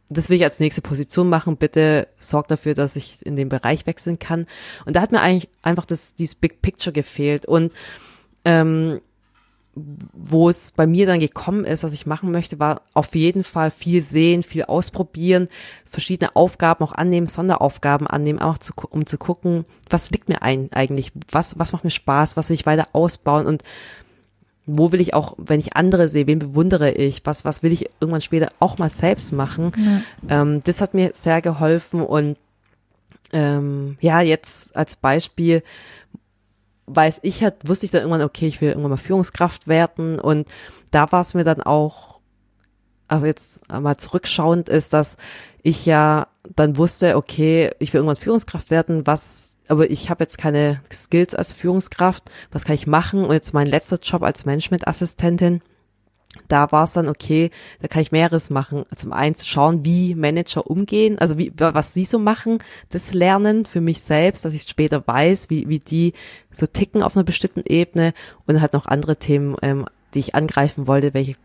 das 0.09 0.29
will 0.29 0.37
ich 0.37 0.45
als 0.45 0.61
nächste 0.61 0.83
Position 0.83 1.29
machen, 1.29 1.57
bitte 1.57 2.09
sorg 2.19 2.49
dafür, 2.49 2.75
dass 2.75 2.97
ich 2.97 3.25
in 3.25 3.37
den 3.37 3.49
Bereich 3.49 3.87
wechseln 3.87 4.19
kann. 4.19 4.47
Und 4.85 4.97
da 4.97 5.01
hat 5.01 5.13
mir 5.13 5.21
eigentlich 5.21 5.49
einfach 5.63 5.87
das, 5.87 6.15
dieses 6.15 6.35
Big 6.35 6.63
Picture 6.63 6.93
gefehlt 6.93 7.47
und 7.47 7.73
ähm, 8.45 9.01
wo 9.77 10.49
es 10.49 10.71
bei 10.71 10.87
mir 10.87 11.07
dann 11.07 11.19
gekommen 11.19 11.65
ist, 11.65 11.83
was 11.83 11.93
ich 11.93 12.07
machen 12.07 12.31
möchte, 12.31 12.61
war 12.61 12.83
auf 12.95 13.15
jeden 13.17 13.43
Fall 13.43 13.71
viel 13.71 14.01
sehen, 14.01 14.43
viel 14.43 14.65
ausprobieren, 14.65 15.49
verschiedene 15.85 16.37
Aufgaben 16.37 16.85
auch 16.85 16.93
annehmen, 16.93 17.27
Sonderaufgaben 17.27 18.07
annehmen, 18.07 18.39
auch 18.39 18.59
zu, 18.59 18.73
um 18.91 19.07
zu 19.07 19.19
gucken, 19.19 19.65
was 19.91 20.11
liegt 20.11 20.29
mir 20.29 20.43
ein 20.43 20.71
eigentlich, 20.73 21.13
was, 21.31 21.59
was 21.59 21.73
macht 21.73 21.85
mir 21.85 21.91
Spaß, 21.91 22.37
was 22.37 22.49
will 22.51 22.55
ich 22.55 22.67
weiter 22.67 22.89
ausbauen 22.93 23.47
und 23.47 23.65
wo 24.67 24.93
will 24.93 25.01
ich 25.01 25.13
auch, 25.13 25.35
wenn 25.37 25.61
ich 25.61 25.77
andere 25.77 26.09
sehe, 26.09 26.27
wen 26.27 26.39
bewundere 26.39 26.93
ich, 26.93 27.23
was, 27.25 27.45
was 27.45 27.63
will 27.63 27.73
ich 27.73 27.91
irgendwann 28.01 28.23
später 28.23 28.51
auch 28.61 28.79
mal 28.79 28.91
selbst 28.91 29.33
machen. 29.33 29.73
Ja. 30.29 30.41
Ähm, 30.43 30.63
das 30.65 30.81
hat 30.81 30.95
mir 30.95 31.11
sehr 31.13 31.43
geholfen 31.43 32.01
und 32.01 32.39
ähm, 33.33 33.99
ja, 34.01 34.21
jetzt 34.21 34.75
als 34.77 34.97
Beispiel 34.97 35.63
weiß 36.87 37.21
ich 37.23 37.43
halt, 37.43 37.55
wusste 37.67 37.87
ich 37.87 37.93
dann 37.93 38.03
irgendwann, 38.03 38.23
okay, 38.23 38.47
ich 38.47 38.61
will 38.61 38.69
irgendwann 38.69 38.91
mal 38.91 38.97
Führungskraft 38.97 39.69
werden 39.69 40.19
und 40.19 40.49
da 40.91 41.11
war 41.13 41.21
es 41.21 41.35
mir 41.35 41.45
dann 41.45 41.63
auch, 41.63 42.21
aber 43.09 43.27
jetzt 43.27 43.69
mal 43.69 43.97
zurückschauend 43.97 44.69
ist, 44.69 44.93
dass 44.93 45.17
ich 45.63 45.87
ja 45.87 46.29
dann 46.57 46.77
wusste, 46.77 47.17
okay, 47.17 47.71
ich 47.79 47.93
will 47.93 47.99
irgendwann 47.99 48.17
Führungskraft 48.17 48.71
werden, 48.71 49.07
was, 49.07 49.57
aber 49.69 49.91
ich 49.91 50.11
habe 50.11 50.25
jetzt 50.25 50.39
keine 50.39 50.81
Skills 50.93 51.35
als 51.35 51.53
Führungskraft, 51.53 52.31
was 52.53 52.65
kann 52.65 52.75
ich 52.75 52.87
machen? 52.87 53.25
Und 53.25 53.33
jetzt 53.33 53.55
mein 53.55 53.67
letzter 53.67 53.97
Job 53.97 54.23
als 54.23 54.45
Managementassistentin, 54.45 55.63
da 56.49 56.73
war 56.73 56.85
es 56.85 56.93
dann 56.93 57.09
okay, 57.09 57.51
da 57.81 57.89
kann 57.89 58.03
ich 58.03 58.13
mehreres 58.13 58.51
machen. 58.51 58.85
Zum 58.95 59.13
einen 59.13 59.35
zu 59.35 59.47
schauen, 59.47 59.85
wie 59.85 60.15
Manager 60.15 60.69
umgehen, 60.69 61.19
also 61.19 61.39
wie, 61.39 61.53
was 61.57 61.95
sie 61.95 62.05
so 62.05 62.19
machen, 62.19 62.59
das 62.91 63.13
Lernen 63.13 63.67
für 63.67 63.81
mich 63.81 64.03
selbst, 64.03 64.45
dass 64.45 64.55
ich 64.55 64.63
später 64.63 65.07
weiß, 65.07 65.51
wie, 65.51 65.69
wie 65.69 65.79
die 65.79 66.13
so 66.51 66.67
ticken 66.67 67.03
auf 67.03 67.17
einer 67.17 67.25
bestimmten 67.25 67.63
Ebene 67.67 68.15
und 68.47 68.61
halt 68.61 68.73
noch 68.73 68.87
andere 68.87 69.17
Themen, 69.17 69.57
ähm, 69.63 69.87
die 70.15 70.21
ich 70.21 70.35
angreifen 70.35 70.87
wollte, 70.87 71.15
welche 71.15 71.37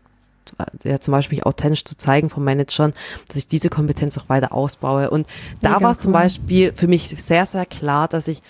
ja, 0.84 0.98
zum 0.98 1.12
Beispiel 1.12 1.36
mich 1.36 1.46
authentisch 1.46 1.84
zu 1.84 1.96
zeigen 1.96 2.28
von 2.28 2.42
Managern, 2.42 2.92
dass 3.28 3.36
ich 3.36 3.46
diese 3.46 3.68
Kompetenz 3.68 4.18
auch 4.18 4.28
weiter 4.28 4.52
ausbaue. 4.52 5.10
Und 5.10 5.26
da 5.60 5.80
war 5.80 5.92
es 5.92 6.00
zum 6.00 6.12
cool. 6.12 6.20
Beispiel 6.20 6.72
für 6.72 6.88
mich 6.88 7.08
sehr, 7.08 7.46
sehr 7.46 7.66
klar, 7.66 8.08
dass 8.08 8.26
ich 8.26 8.42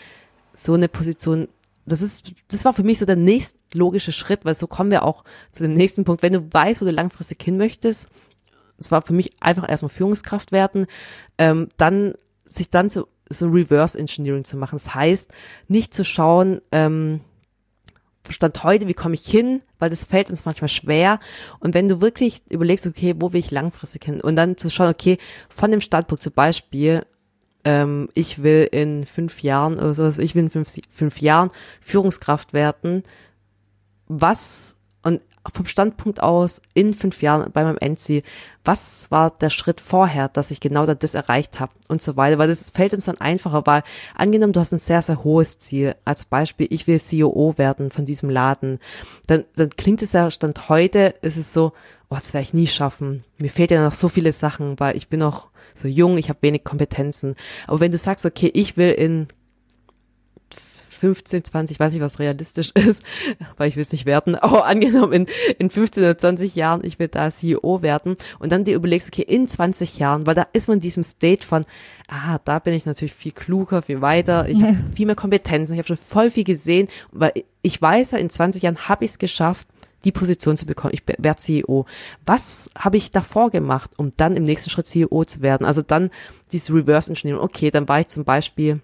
so 0.52 0.74
eine 0.74 0.88
Position, 0.88 1.48
das 1.90 2.02
ist, 2.02 2.32
das 2.48 2.64
war 2.64 2.72
für 2.72 2.82
mich 2.82 2.98
so 2.98 3.06
der 3.06 3.16
nächstlogische 3.16 4.12
Schritt, 4.12 4.44
weil 4.44 4.54
so 4.54 4.66
kommen 4.66 4.90
wir 4.90 5.04
auch 5.04 5.24
zu 5.52 5.62
dem 5.62 5.74
nächsten 5.74 6.04
Punkt. 6.04 6.22
Wenn 6.22 6.32
du 6.32 6.52
weißt, 6.52 6.80
wo 6.80 6.84
du 6.84 6.90
langfristig 6.90 7.42
hin 7.42 7.56
möchtest, 7.56 8.10
es 8.78 8.90
war 8.90 9.02
für 9.02 9.12
mich 9.12 9.30
einfach 9.40 9.68
erstmal 9.68 9.90
Führungskraft 9.90 10.52
werden, 10.52 10.86
ähm, 11.38 11.68
dann 11.76 12.14
sich 12.44 12.70
dann 12.70 12.90
so, 12.90 13.08
so 13.28 13.48
Reverse 13.48 13.98
Engineering 13.98 14.44
zu 14.44 14.56
machen. 14.56 14.76
Das 14.76 14.94
heißt, 14.94 15.30
nicht 15.68 15.94
zu 15.94 16.04
schauen, 16.04 16.60
ähm, 16.72 17.20
Stand 18.28 18.62
heute, 18.62 18.86
wie 18.86 18.94
komme 18.94 19.14
ich 19.14 19.26
hin, 19.26 19.62
weil 19.78 19.90
das 19.90 20.04
fällt 20.04 20.30
uns 20.30 20.44
manchmal 20.44 20.68
schwer. 20.68 21.18
Und 21.58 21.74
wenn 21.74 21.88
du 21.88 22.00
wirklich 22.00 22.42
überlegst, 22.48 22.86
okay, 22.86 23.14
wo 23.18 23.32
will 23.32 23.40
ich 23.40 23.50
langfristig 23.50 24.04
hin? 24.04 24.20
Und 24.20 24.36
dann 24.36 24.56
zu 24.56 24.70
schauen, 24.70 24.90
okay, 24.90 25.18
von 25.48 25.70
dem 25.70 25.80
Standpunkt 25.80 26.22
zum 26.22 26.32
Beispiel, 26.32 27.04
ähm, 27.64 28.08
ich 28.14 28.42
will 28.42 28.68
in 28.70 29.06
fünf 29.06 29.42
Jahren 29.42 29.74
oder 29.74 29.94
so, 29.94 30.04
also 30.04 30.22
ich 30.22 30.34
will 30.34 30.44
in 30.44 30.50
fünf, 30.50 30.74
fünf 30.90 31.20
Jahren 31.20 31.50
Führungskraft 31.80 32.52
werden. 32.52 33.02
Was, 34.08 34.76
und 35.02 35.20
vom 35.54 35.66
Standpunkt 35.66 36.22
aus 36.22 36.60
in 36.74 36.92
fünf 36.92 37.22
Jahren 37.22 37.50
bei 37.52 37.64
meinem 37.64 37.78
Endziel, 37.78 38.22
was 38.64 39.10
war 39.10 39.30
der 39.30 39.48
Schritt 39.50 39.80
vorher, 39.80 40.28
dass 40.28 40.50
ich 40.50 40.60
genau 40.60 40.84
das 40.86 41.14
erreicht 41.14 41.60
habe 41.60 41.72
und 41.88 42.02
so 42.02 42.16
weiter, 42.16 42.38
weil 42.38 42.48
das 42.48 42.70
fällt 42.70 42.92
uns 42.92 43.06
dann 43.06 43.20
einfacher, 43.20 43.66
weil 43.66 43.82
angenommen, 44.14 44.52
du 44.52 44.60
hast 44.60 44.72
ein 44.72 44.78
sehr, 44.78 45.00
sehr 45.00 45.24
hohes 45.24 45.58
Ziel, 45.58 45.94
als 46.04 46.26
Beispiel, 46.26 46.66
ich 46.70 46.86
will 46.86 47.00
CEO 47.00 47.54
werden 47.56 47.90
von 47.90 48.04
diesem 48.04 48.28
Laden, 48.28 48.80
dann, 49.26 49.44
dann 49.56 49.70
klingt 49.70 50.02
es 50.02 50.12
ja, 50.12 50.30
Stand 50.30 50.68
heute 50.68 51.14
ist 51.22 51.38
es 51.38 51.54
so, 51.54 51.72
oh, 52.10 52.16
das 52.16 52.34
werde 52.34 52.42
ich 52.42 52.54
nie 52.54 52.66
schaffen, 52.66 53.24
mir 53.38 53.50
fehlt 53.50 53.70
ja 53.70 53.82
noch 53.82 53.94
so 53.94 54.08
viele 54.08 54.32
Sachen, 54.32 54.78
weil 54.78 54.96
ich 54.96 55.08
bin 55.08 55.20
noch 55.20 55.50
so 55.80 55.88
jung, 55.88 56.18
ich 56.18 56.28
habe 56.28 56.38
wenig 56.42 56.64
Kompetenzen, 56.64 57.36
aber 57.66 57.80
wenn 57.80 57.92
du 57.92 57.98
sagst, 57.98 58.26
okay, 58.26 58.50
ich 58.52 58.76
will 58.76 58.90
in 58.90 59.28
15, 61.00 61.44
20, 61.44 61.80
weiß 61.80 61.94
ich 61.94 62.00
was 62.00 62.18
realistisch 62.18 62.70
ist, 62.74 63.02
weil 63.56 63.68
ich 63.68 63.76
will 63.76 63.82
es 63.82 63.92
nicht 63.92 64.06
werten, 64.06 64.34
aber 64.36 64.66
angenommen 64.66 65.12
in, 65.12 65.26
in 65.58 65.70
15 65.70 66.02
oder 66.02 66.18
20 66.18 66.54
Jahren, 66.54 66.84
ich 66.84 66.98
will 66.98 67.08
da 67.08 67.30
CEO 67.30 67.82
werden 67.82 68.16
und 68.38 68.52
dann 68.52 68.64
dir 68.64 68.76
überlegst, 68.76 69.08
okay, 69.08 69.22
in 69.22 69.48
20 69.48 69.98
Jahren, 69.98 70.26
weil 70.26 70.34
da 70.34 70.46
ist 70.52 70.68
man 70.68 70.76
in 70.76 70.82
diesem 70.82 71.02
State 71.02 71.46
von, 71.46 71.64
ah, 72.08 72.38
da 72.44 72.58
bin 72.58 72.74
ich 72.74 72.86
natürlich 72.86 73.14
viel 73.14 73.32
kluger, 73.32 73.82
viel 73.82 74.02
weiter, 74.02 74.48
ich 74.48 74.62
habe 74.62 74.76
viel 74.94 75.06
mehr 75.06 75.16
Kompetenzen, 75.16 75.72
ich 75.72 75.78
habe 75.78 75.88
schon 75.88 75.96
voll 75.96 76.30
viel 76.30 76.44
gesehen, 76.44 76.88
weil 77.10 77.32
ich 77.62 77.80
weiß 77.80 78.12
ja, 78.12 78.18
in 78.18 78.30
20 78.30 78.62
Jahren 78.62 78.88
habe 78.88 79.04
ich 79.04 79.12
es 79.12 79.18
geschafft, 79.18 79.68
die 80.04 80.12
Position 80.12 80.56
zu 80.56 80.66
bekommen. 80.66 80.94
Ich 80.94 81.02
werde 81.06 81.40
CEO. 81.40 81.86
Was 82.26 82.70
habe 82.76 82.96
ich 82.96 83.10
davor 83.10 83.50
gemacht, 83.50 83.90
um 83.96 84.10
dann 84.16 84.36
im 84.36 84.42
nächsten 84.42 84.70
Schritt 84.70 84.86
CEO 84.86 85.24
zu 85.24 85.42
werden? 85.42 85.66
Also 85.66 85.82
dann 85.82 86.10
dieses 86.52 86.72
Reverse 86.72 87.10
Engineering. 87.10 87.42
Okay, 87.42 87.70
dann 87.70 87.88
war 87.88 88.00
ich 88.00 88.08
zum 88.08 88.24
Beispiel 88.24 88.80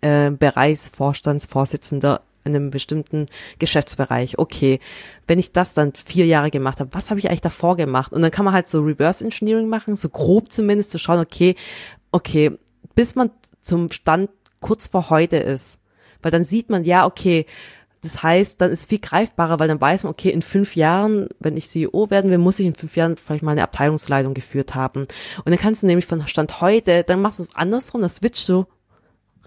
äh, 0.00 0.30
Bereichsvorstandsvorsitzender 0.30 2.20
in 2.44 2.54
einem 2.54 2.70
bestimmten 2.70 3.26
Geschäftsbereich. 3.58 4.38
Okay, 4.38 4.80
wenn 5.26 5.38
ich 5.38 5.52
das 5.52 5.74
dann 5.74 5.92
vier 5.92 6.26
Jahre 6.26 6.50
gemacht 6.50 6.80
habe, 6.80 6.94
was 6.94 7.10
habe 7.10 7.18
ich 7.20 7.28
eigentlich 7.28 7.40
davor 7.40 7.76
gemacht? 7.76 8.12
Und 8.12 8.22
dann 8.22 8.30
kann 8.30 8.44
man 8.44 8.54
halt 8.54 8.68
so 8.68 8.82
Reverse 8.82 9.24
Engineering 9.24 9.68
machen, 9.68 9.96
so 9.96 10.08
grob 10.08 10.50
zumindest 10.52 10.90
zu 10.90 10.98
schauen, 10.98 11.18
okay, 11.18 11.56
okay, 12.12 12.52
bis 12.94 13.14
man 13.14 13.30
zum 13.60 13.90
Stand 13.90 14.30
kurz 14.60 14.86
vor 14.86 15.10
heute 15.10 15.36
ist. 15.36 15.80
Weil 16.22 16.30
dann 16.30 16.44
sieht 16.44 16.70
man, 16.70 16.84
ja, 16.84 17.04
okay, 17.04 17.46
das 18.06 18.22
heißt, 18.22 18.60
dann 18.60 18.70
ist 18.70 18.88
viel 18.88 19.00
greifbarer, 19.00 19.58
weil 19.58 19.68
dann 19.68 19.80
weiß 19.80 20.04
man, 20.04 20.12
okay, 20.12 20.30
in 20.30 20.42
fünf 20.42 20.76
Jahren, 20.76 21.28
wenn 21.40 21.56
ich 21.56 21.68
CEO 21.68 22.10
werden 22.10 22.30
will, 22.30 22.38
muss 22.38 22.58
ich 22.58 22.66
in 22.66 22.74
fünf 22.74 22.96
Jahren 22.96 23.16
vielleicht 23.16 23.42
mal 23.42 23.52
eine 23.52 23.62
Abteilungsleitung 23.62 24.32
geführt 24.32 24.74
haben. 24.74 25.00
Und 25.00 25.46
dann 25.46 25.58
kannst 25.58 25.82
du 25.82 25.86
nämlich 25.86 26.06
von 26.06 26.26
Stand 26.26 26.60
heute, 26.60 27.02
dann 27.04 27.20
machst 27.20 27.40
du 27.40 27.46
andersrum, 27.54 28.00
dann 28.00 28.10
switchst 28.10 28.48
du 28.48 28.66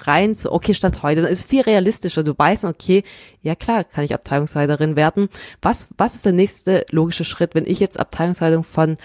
rein 0.07 0.35
zu, 0.35 0.51
okay, 0.51 0.73
Stand 0.73 1.03
heute, 1.03 1.21
dann 1.21 1.31
ist 1.31 1.47
viel 1.47 1.61
realistischer. 1.61 2.23
Du 2.23 2.37
weißt, 2.37 2.65
okay, 2.65 3.03
ja 3.41 3.55
klar, 3.55 3.83
kann 3.83 4.03
ich 4.03 4.13
Abteilungsleiterin 4.13 4.95
werden. 4.95 5.29
Was, 5.61 5.87
was 5.97 6.15
ist 6.15 6.25
der 6.25 6.33
nächste 6.33 6.85
logische 6.91 7.25
Schritt, 7.25 7.55
wenn 7.55 7.65
ich 7.65 7.79
jetzt 7.79 7.99
Abteilungsleitung 7.99 8.63
von, 8.63 8.97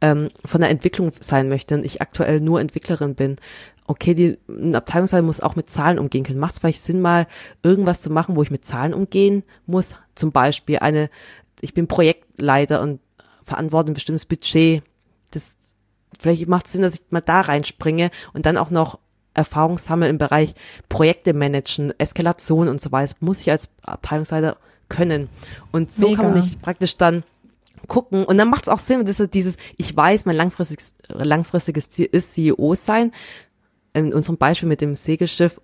ähm, 0.00 0.30
von 0.44 0.60
der 0.60 0.70
Entwicklung 0.70 1.12
sein 1.20 1.48
möchte 1.48 1.74
und 1.74 1.84
ich 1.84 2.00
aktuell 2.00 2.40
nur 2.40 2.60
Entwicklerin 2.60 3.14
bin? 3.14 3.36
Okay, 3.86 4.14
die 4.14 4.38
ein 4.48 4.74
Abteilungsleiter 4.74 5.24
muss 5.24 5.40
auch 5.40 5.56
mit 5.56 5.68
Zahlen 5.68 5.98
umgehen 5.98 6.24
können. 6.24 6.38
Macht 6.38 6.54
es 6.54 6.58
vielleicht 6.60 6.80
Sinn, 6.80 7.00
mal 7.00 7.26
irgendwas 7.62 8.00
zu 8.00 8.10
machen, 8.10 8.36
wo 8.36 8.42
ich 8.42 8.50
mit 8.50 8.64
Zahlen 8.64 8.94
umgehen 8.94 9.42
muss? 9.66 9.96
Zum 10.14 10.32
Beispiel 10.32 10.78
eine, 10.78 11.10
ich 11.60 11.74
bin 11.74 11.88
Projektleiter 11.88 12.80
und 12.80 13.00
verantworte 13.44 13.90
ein 13.90 13.94
bestimmtes 13.94 14.26
Budget. 14.26 14.82
Das, 15.30 15.56
vielleicht 16.18 16.48
macht 16.48 16.66
es 16.66 16.72
Sinn, 16.72 16.82
dass 16.82 16.94
ich 16.94 17.02
mal 17.10 17.20
da 17.20 17.40
reinspringe 17.40 18.10
und 18.32 18.46
dann 18.46 18.56
auch 18.56 18.70
noch 18.70 18.98
Erfahrung 19.34 19.78
sammle 19.78 20.08
im 20.08 20.18
Bereich 20.18 20.54
Projekte 20.88 21.32
managen, 21.32 21.92
Eskalation 21.98 22.68
und 22.68 22.80
so 22.80 22.92
weiter. 22.92 23.14
Das 23.14 23.20
muss 23.20 23.40
ich 23.40 23.50
als 23.50 23.70
Abteilungsleiter 23.82 24.58
können. 24.88 25.28
Und 25.72 25.92
so 25.92 26.08
Mega. 26.08 26.22
kann 26.22 26.32
man 26.32 26.40
nicht 26.40 26.60
praktisch 26.60 26.98
dann 26.98 27.24
gucken. 27.88 28.24
Und 28.24 28.38
dann 28.38 28.50
macht 28.50 28.64
es 28.64 28.68
auch 28.68 28.78
Sinn, 28.78 29.04
dass 29.06 29.22
dieses, 29.30 29.56
ich 29.76 29.96
weiß, 29.96 30.26
mein 30.26 30.36
langfristiges, 30.36 30.94
langfristiges 31.08 31.90
Ziel 31.90 32.08
ist 32.12 32.34
CEO 32.34 32.74
sein 32.74 33.12
in 33.94 34.12
unserem 34.12 34.38
Beispiel 34.38 34.68
mit 34.68 34.80
dem 34.80 34.96
Segelschiff 34.96 35.60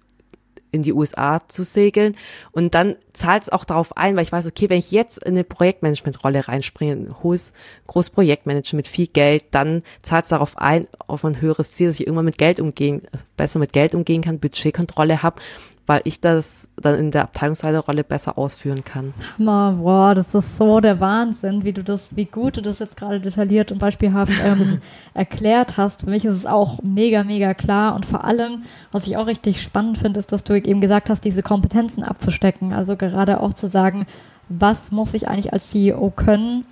in 0.70 0.82
die 0.82 0.92
USA 0.92 1.46
zu 1.48 1.64
segeln. 1.64 2.16
Und 2.52 2.74
dann 2.74 2.96
zahlt 3.12 3.44
es 3.44 3.48
auch 3.48 3.64
darauf 3.64 3.96
ein, 3.96 4.16
weil 4.16 4.24
ich 4.24 4.32
weiß, 4.32 4.46
okay, 4.46 4.68
wenn 4.68 4.78
ich 4.78 4.90
jetzt 4.90 5.22
in 5.22 5.32
eine 5.32 5.44
Projektmanagement-Rolle 5.44 6.48
reinspringe, 6.48 6.92
ein 6.92 7.22
hohes, 7.22 7.52
großes 7.86 8.10
Projektmanagement 8.10 8.74
mit 8.74 8.86
viel 8.86 9.06
Geld, 9.06 9.44
dann 9.50 9.82
zahlt 10.02 10.24
es 10.24 10.30
darauf 10.30 10.58
ein, 10.58 10.86
auf 11.06 11.24
ein 11.24 11.40
höheres 11.40 11.72
Ziel, 11.72 11.88
dass 11.88 11.98
ich 11.98 12.06
irgendwann 12.06 12.26
mit 12.26 12.38
Geld 12.38 12.60
umgehen, 12.60 13.02
besser 13.36 13.58
mit 13.58 13.72
Geld 13.72 13.94
umgehen 13.94 14.22
kann, 14.22 14.40
Budgetkontrolle 14.40 15.22
habe 15.22 15.40
weil 15.88 16.02
ich 16.04 16.20
das 16.20 16.68
dann 16.76 16.98
in 16.98 17.10
der 17.10 17.22
Abteilungsleiterrolle 17.22 18.04
besser 18.04 18.36
ausführen 18.36 18.84
kann. 18.84 19.14
Hammer, 19.38 19.78
boah, 19.80 20.14
das 20.14 20.34
ist 20.34 20.58
so 20.58 20.80
der 20.80 21.00
Wahnsinn, 21.00 21.64
wie 21.64 21.72
du 21.72 21.82
das, 21.82 22.14
wie 22.14 22.26
gut 22.26 22.58
du 22.58 22.60
das 22.60 22.78
jetzt 22.78 22.98
gerade 22.98 23.20
detailliert 23.20 23.72
und 23.72 23.78
beispielhaft 23.78 24.32
ähm, 24.44 24.80
erklärt 25.14 25.78
hast. 25.78 26.02
Für 26.02 26.10
mich 26.10 26.26
ist 26.26 26.34
es 26.34 26.44
auch 26.44 26.82
mega, 26.82 27.24
mega 27.24 27.54
klar 27.54 27.94
und 27.94 28.04
vor 28.04 28.24
allem, 28.24 28.64
was 28.92 29.06
ich 29.06 29.16
auch 29.16 29.26
richtig 29.26 29.62
spannend 29.62 29.96
finde, 29.96 30.20
ist, 30.20 30.30
dass 30.30 30.44
du 30.44 30.52
eben 30.54 30.82
gesagt 30.82 31.08
hast, 31.08 31.24
diese 31.24 31.42
Kompetenzen 31.42 32.04
abzustecken. 32.04 32.74
Also 32.74 32.96
gerade 32.96 33.40
auch 33.40 33.54
zu 33.54 33.66
sagen, 33.66 34.06
was 34.50 34.92
muss 34.92 35.14
ich 35.14 35.26
eigentlich 35.26 35.54
als 35.54 35.70
CEO 35.70 36.10
können, 36.10 36.66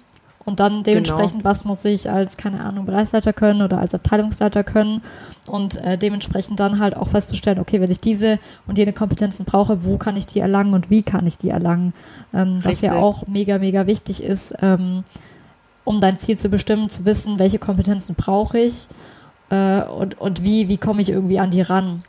und 0.47 0.61
dann 0.61 0.85
dementsprechend, 0.85 1.41
genau. 1.41 1.51
was 1.51 1.65
muss 1.65 1.85
ich 1.85 2.09
als, 2.09 2.37
keine 2.37 2.65
Ahnung, 2.65 2.87
Bereichsleiter 2.87 3.33
können 3.33 3.63
oder 3.63 3.79
als 3.79 3.95
Abteilungsleiter 3.95 4.63
können 4.63 5.03
und 5.49 5.77
äh, 5.83 5.99
dementsprechend 5.99 6.61
dann 6.61 6.79
halt 6.79 6.97
auch 6.97 7.09
festzustellen, 7.09 7.59
okay, 7.59 7.81
wenn 7.81 7.91
ich 7.91 8.01
diese 8.01 8.39
und 8.67 8.79
jene 8.79 8.93
Kompetenzen 8.93 9.45
brauche, 9.45 9.85
wo 9.85 9.99
kann 9.99 10.17
ich 10.17 10.27
die 10.27 10.39
erlangen 10.39 10.73
und 10.73 10.89
wie 10.89 11.03
kann 11.03 11.27
ich 11.27 11.37
die 11.37 11.51
erlangen? 11.51 11.93
Ähm, 12.33 12.61
was 12.63 12.81
ja 12.81 12.95
auch 12.95 13.27
mega, 13.27 13.59
mega 13.59 13.89
wichtig 13.89 14.23
ist, 14.23 14.55
ähm, 14.63 15.03
um 15.85 16.01
dein 16.01 16.19
Ziel 16.19 16.39
zu 16.39 16.49
bestimmen, 16.49 16.89
zu 16.91 17.05
wissen, 17.05 17.41
welche 17.41 17.59
Kompetenzen 17.59 18.15
brauche 18.15 18.59
ich 18.59 18.87
äh, 19.51 19.83
und, 19.83 20.21
und 20.21 20.45
wie, 20.45 20.69
wie 20.69 20.79
komme 20.79 21.03
ich 21.03 21.11
irgendwie 21.11 21.41
an 21.41 21.51
die 21.51 21.63
ran 21.63 22.05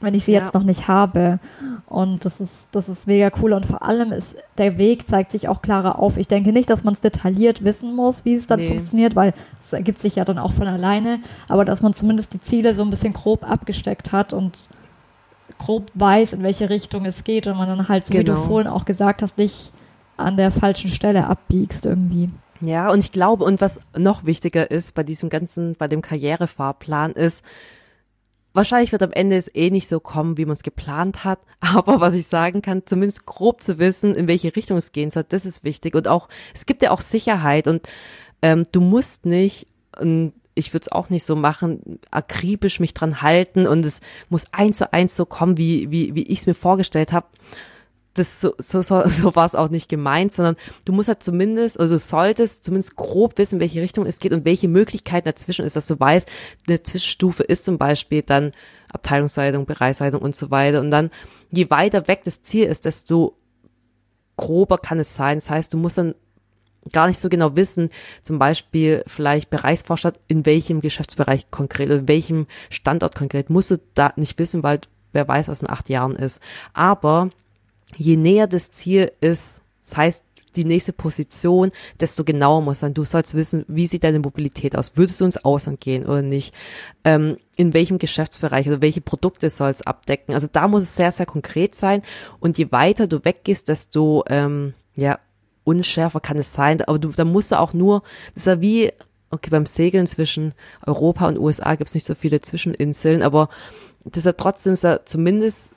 wenn 0.00 0.14
ich 0.14 0.24
sie 0.24 0.32
ja. 0.32 0.40
jetzt 0.40 0.54
noch 0.54 0.62
nicht 0.62 0.88
habe. 0.88 1.38
Und 1.86 2.24
das 2.24 2.40
ist, 2.40 2.68
das 2.72 2.88
ist 2.88 3.06
mega 3.06 3.30
cool. 3.42 3.52
Und 3.52 3.66
vor 3.66 3.82
allem 3.82 4.12
ist 4.12 4.36
der 4.58 4.78
Weg 4.78 5.08
zeigt 5.08 5.32
sich 5.32 5.48
auch 5.48 5.62
klarer 5.62 5.98
auf. 5.98 6.16
Ich 6.16 6.28
denke 6.28 6.52
nicht, 6.52 6.70
dass 6.70 6.84
man 6.84 6.94
es 6.94 7.00
detailliert 7.00 7.64
wissen 7.64 7.94
muss, 7.94 8.24
wie 8.24 8.34
es 8.34 8.46
dann 8.46 8.60
nee. 8.60 8.68
funktioniert, 8.68 9.16
weil 9.16 9.34
es 9.58 9.72
ergibt 9.72 10.00
sich 10.00 10.16
ja 10.16 10.24
dann 10.24 10.38
auch 10.38 10.52
von 10.52 10.66
alleine. 10.66 11.20
Aber 11.48 11.64
dass 11.64 11.82
man 11.82 11.94
zumindest 11.94 12.32
die 12.32 12.40
Ziele 12.40 12.74
so 12.74 12.82
ein 12.82 12.90
bisschen 12.90 13.12
grob 13.12 13.48
abgesteckt 13.48 14.12
hat 14.12 14.32
und 14.32 14.68
grob 15.58 15.90
weiß, 15.94 16.32
in 16.32 16.42
welche 16.42 16.70
Richtung 16.70 17.04
es 17.04 17.24
geht 17.24 17.46
und 17.46 17.56
man 17.56 17.68
dann 17.68 17.88
halt, 17.88 18.06
so 18.06 18.12
genau. 18.12 18.20
wie 18.20 18.24
du 18.24 18.34
genau. 18.34 18.46
vorhin 18.46 18.68
auch 18.68 18.84
gesagt 18.84 19.22
hast, 19.22 19.38
nicht 19.38 19.72
an 20.16 20.36
der 20.36 20.50
falschen 20.50 20.90
Stelle 20.90 21.26
abbiegst 21.26 21.86
irgendwie. 21.86 22.30
Ja, 22.60 22.90
und 22.90 22.98
ich 23.00 23.12
glaube, 23.12 23.44
und 23.44 23.60
was 23.60 23.80
noch 23.96 24.24
wichtiger 24.24 24.70
ist 24.70 24.94
bei 24.94 25.02
diesem 25.02 25.30
ganzen, 25.30 25.76
bei 25.76 25.88
dem 25.88 26.02
Karrierefahrplan 26.02 27.12
ist, 27.12 27.44
Wahrscheinlich 28.52 28.92
wird 28.92 29.02
am 29.02 29.12
Ende 29.12 29.36
es 29.36 29.54
eh 29.54 29.70
nicht 29.70 29.88
so 29.88 30.00
kommen, 30.00 30.36
wie 30.36 30.44
man 30.44 30.54
es 30.54 30.62
geplant 30.62 31.24
hat. 31.24 31.40
Aber 31.60 32.00
was 32.00 32.14
ich 32.14 32.26
sagen 32.26 32.62
kann, 32.62 32.82
zumindest 32.86 33.26
grob 33.26 33.62
zu 33.62 33.78
wissen, 33.78 34.14
in 34.14 34.28
welche 34.28 34.54
Richtung 34.54 34.76
es 34.76 34.92
gehen 34.92 35.10
soll, 35.10 35.24
das 35.28 35.46
ist 35.46 35.64
wichtig. 35.64 35.94
Und 35.94 36.08
auch, 36.08 36.28
es 36.54 36.66
gibt 36.66 36.82
ja 36.82 36.90
auch 36.90 37.00
Sicherheit 37.00 37.66
und 37.68 37.88
ähm, 38.42 38.64
du 38.72 38.80
musst 38.80 39.26
nicht, 39.26 39.66
und 39.98 40.32
ich 40.54 40.72
würde 40.72 40.82
es 40.82 40.92
auch 40.92 41.10
nicht 41.10 41.24
so 41.24 41.36
machen, 41.36 42.00
akribisch 42.10 42.80
mich 42.80 42.94
dran 42.94 43.22
halten 43.22 43.66
und 43.66 43.84
es 43.84 44.00
muss 44.28 44.46
eins 44.52 44.78
zu 44.78 44.92
eins 44.92 45.16
so 45.16 45.26
kommen, 45.26 45.56
wie, 45.56 45.90
wie, 45.90 46.14
wie 46.14 46.24
ich 46.24 46.40
es 46.40 46.46
mir 46.46 46.54
vorgestellt 46.54 47.12
habe 47.12 47.26
das 48.14 48.40
so, 48.40 48.54
so, 48.58 48.82
so, 48.82 49.02
so 49.06 49.34
war 49.34 49.46
es 49.46 49.54
auch 49.54 49.70
nicht 49.70 49.88
gemeint, 49.88 50.32
sondern 50.32 50.56
du 50.84 50.92
musst 50.92 51.08
halt 51.08 51.22
zumindest, 51.22 51.78
also 51.78 51.98
solltest 51.98 52.64
zumindest 52.64 52.96
grob 52.96 53.38
wissen, 53.38 53.60
welche 53.60 53.80
Richtung 53.80 54.06
es 54.06 54.18
geht 54.18 54.32
und 54.32 54.44
welche 54.44 54.68
Möglichkeiten 54.68 55.26
dazwischen 55.26 55.64
ist, 55.64 55.76
dass 55.76 55.86
du 55.86 55.98
weißt, 55.98 56.28
eine 56.68 56.82
Zwischenstufe 56.82 57.42
ist 57.42 57.64
zum 57.64 57.78
Beispiel 57.78 58.22
dann 58.22 58.52
Abteilungsleitung, 58.92 59.66
Bereichsleitung 59.66 60.20
und 60.20 60.34
so 60.34 60.50
weiter. 60.50 60.80
Und 60.80 60.90
dann, 60.90 61.10
je 61.50 61.70
weiter 61.70 62.08
weg 62.08 62.22
das 62.24 62.42
Ziel 62.42 62.66
ist, 62.66 62.84
desto 62.84 63.36
grober 64.36 64.78
kann 64.78 64.98
es 64.98 65.14
sein. 65.14 65.38
Das 65.38 65.50
heißt, 65.50 65.72
du 65.72 65.78
musst 65.78 65.98
dann 65.98 66.14
gar 66.92 67.06
nicht 67.06 67.20
so 67.20 67.28
genau 67.28 67.56
wissen, 67.56 67.90
zum 68.22 68.38
Beispiel 68.38 69.04
vielleicht 69.06 69.50
Bereichsvorstand, 69.50 70.18
in 70.28 70.46
welchem 70.46 70.80
Geschäftsbereich 70.80 71.50
konkret, 71.50 71.90
in 71.90 72.08
welchem 72.08 72.46
Standort 72.70 73.14
konkret, 73.14 73.50
musst 73.50 73.70
du 73.70 73.76
da 73.94 74.12
nicht 74.16 74.38
wissen, 74.38 74.62
weil 74.62 74.80
wer 75.12 75.28
weiß, 75.28 75.48
was 75.48 75.62
in 75.62 75.70
acht 75.70 75.88
Jahren 75.88 76.16
ist. 76.16 76.40
Aber 76.72 77.28
je 77.96 78.16
näher 78.16 78.46
das 78.46 78.70
Ziel 78.70 79.12
ist, 79.20 79.62
das 79.82 79.96
heißt 79.96 80.24
die 80.56 80.64
nächste 80.64 80.92
Position, 80.92 81.70
desto 82.00 82.24
genauer 82.24 82.60
muss 82.60 82.80
sein. 82.80 82.94
Du 82.94 83.04
sollst 83.04 83.34
wissen, 83.34 83.64
wie 83.68 83.86
sieht 83.86 84.04
deine 84.04 84.18
Mobilität 84.18 84.76
aus? 84.76 84.96
Würdest 84.96 85.20
du 85.20 85.24
ins 85.24 85.44
Ausland 85.44 85.80
gehen 85.80 86.04
oder 86.04 86.22
nicht? 86.22 86.54
Ähm, 87.04 87.36
in 87.56 87.72
welchem 87.72 87.98
Geschäftsbereich 87.98 88.66
oder 88.66 88.82
welche 88.82 89.00
Produkte 89.00 89.48
soll 89.48 89.70
es 89.70 89.82
abdecken? 89.82 90.34
Also 90.34 90.48
da 90.50 90.66
muss 90.66 90.82
es 90.82 90.96
sehr, 90.96 91.12
sehr 91.12 91.26
konkret 91.26 91.74
sein. 91.74 92.02
Und 92.40 92.58
je 92.58 92.72
weiter 92.72 93.06
du 93.06 93.24
weggehst, 93.24 93.68
desto 93.68 94.24
ähm, 94.28 94.74
ja 94.96 95.18
unschärfer 95.64 96.20
kann 96.20 96.38
es 96.38 96.52
sein. 96.52 96.82
Aber 96.82 96.98
du, 96.98 97.10
da 97.10 97.24
musst 97.24 97.52
du 97.52 97.58
auch 97.58 97.72
nur, 97.72 98.02
das 98.34 98.42
ist 98.42 98.46
ja 98.46 98.60
wie, 98.60 98.92
okay, 99.30 99.50
beim 99.50 99.66
Segeln 99.66 100.06
zwischen 100.06 100.52
Europa 100.84 101.28
und 101.28 101.38
USA 101.38 101.76
gibt 101.76 101.88
es 101.88 101.94
nicht 101.94 102.06
so 102.06 102.14
viele 102.14 102.40
Zwischeninseln, 102.40 103.22
aber 103.22 103.48
das 104.04 104.18
ist 104.18 104.26
ja 104.26 104.32
trotzdem 104.32 104.72
ist 104.72 104.82
ja 104.82 105.04
zumindest 105.04 105.72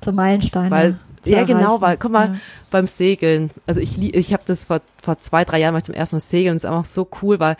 zum 0.00 0.14
Meilenstein. 0.16 0.70
Weil 0.70 0.98
ja, 1.24 1.44
genau, 1.44 1.80
weil, 1.80 1.96
guck 1.96 2.10
mal, 2.10 2.28
ja. 2.28 2.40
beim 2.70 2.86
Segeln, 2.86 3.50
also 3.66 3.80
ich, 3.80 4.00
ich 4.00 4.32
habe 4.32 4.42
das 4.46 4.64
vor, 4.64 4.80
vor 5.02 5.18
zwei, 5.18 5.44
drei 5.44 5.60
Jahren 5.60 5.74
mal 5.74 5.82
zum 5.82 5.94
ersten 5.94 6.16
Mal 6.16 6.20
segeln 6.20 6.56
es 6.56 6.64
ist 6.64 6.70
einfach 6.70 6.84
so 6.84 7.08
cool, 7.22 7.40
weil 7.40 7.56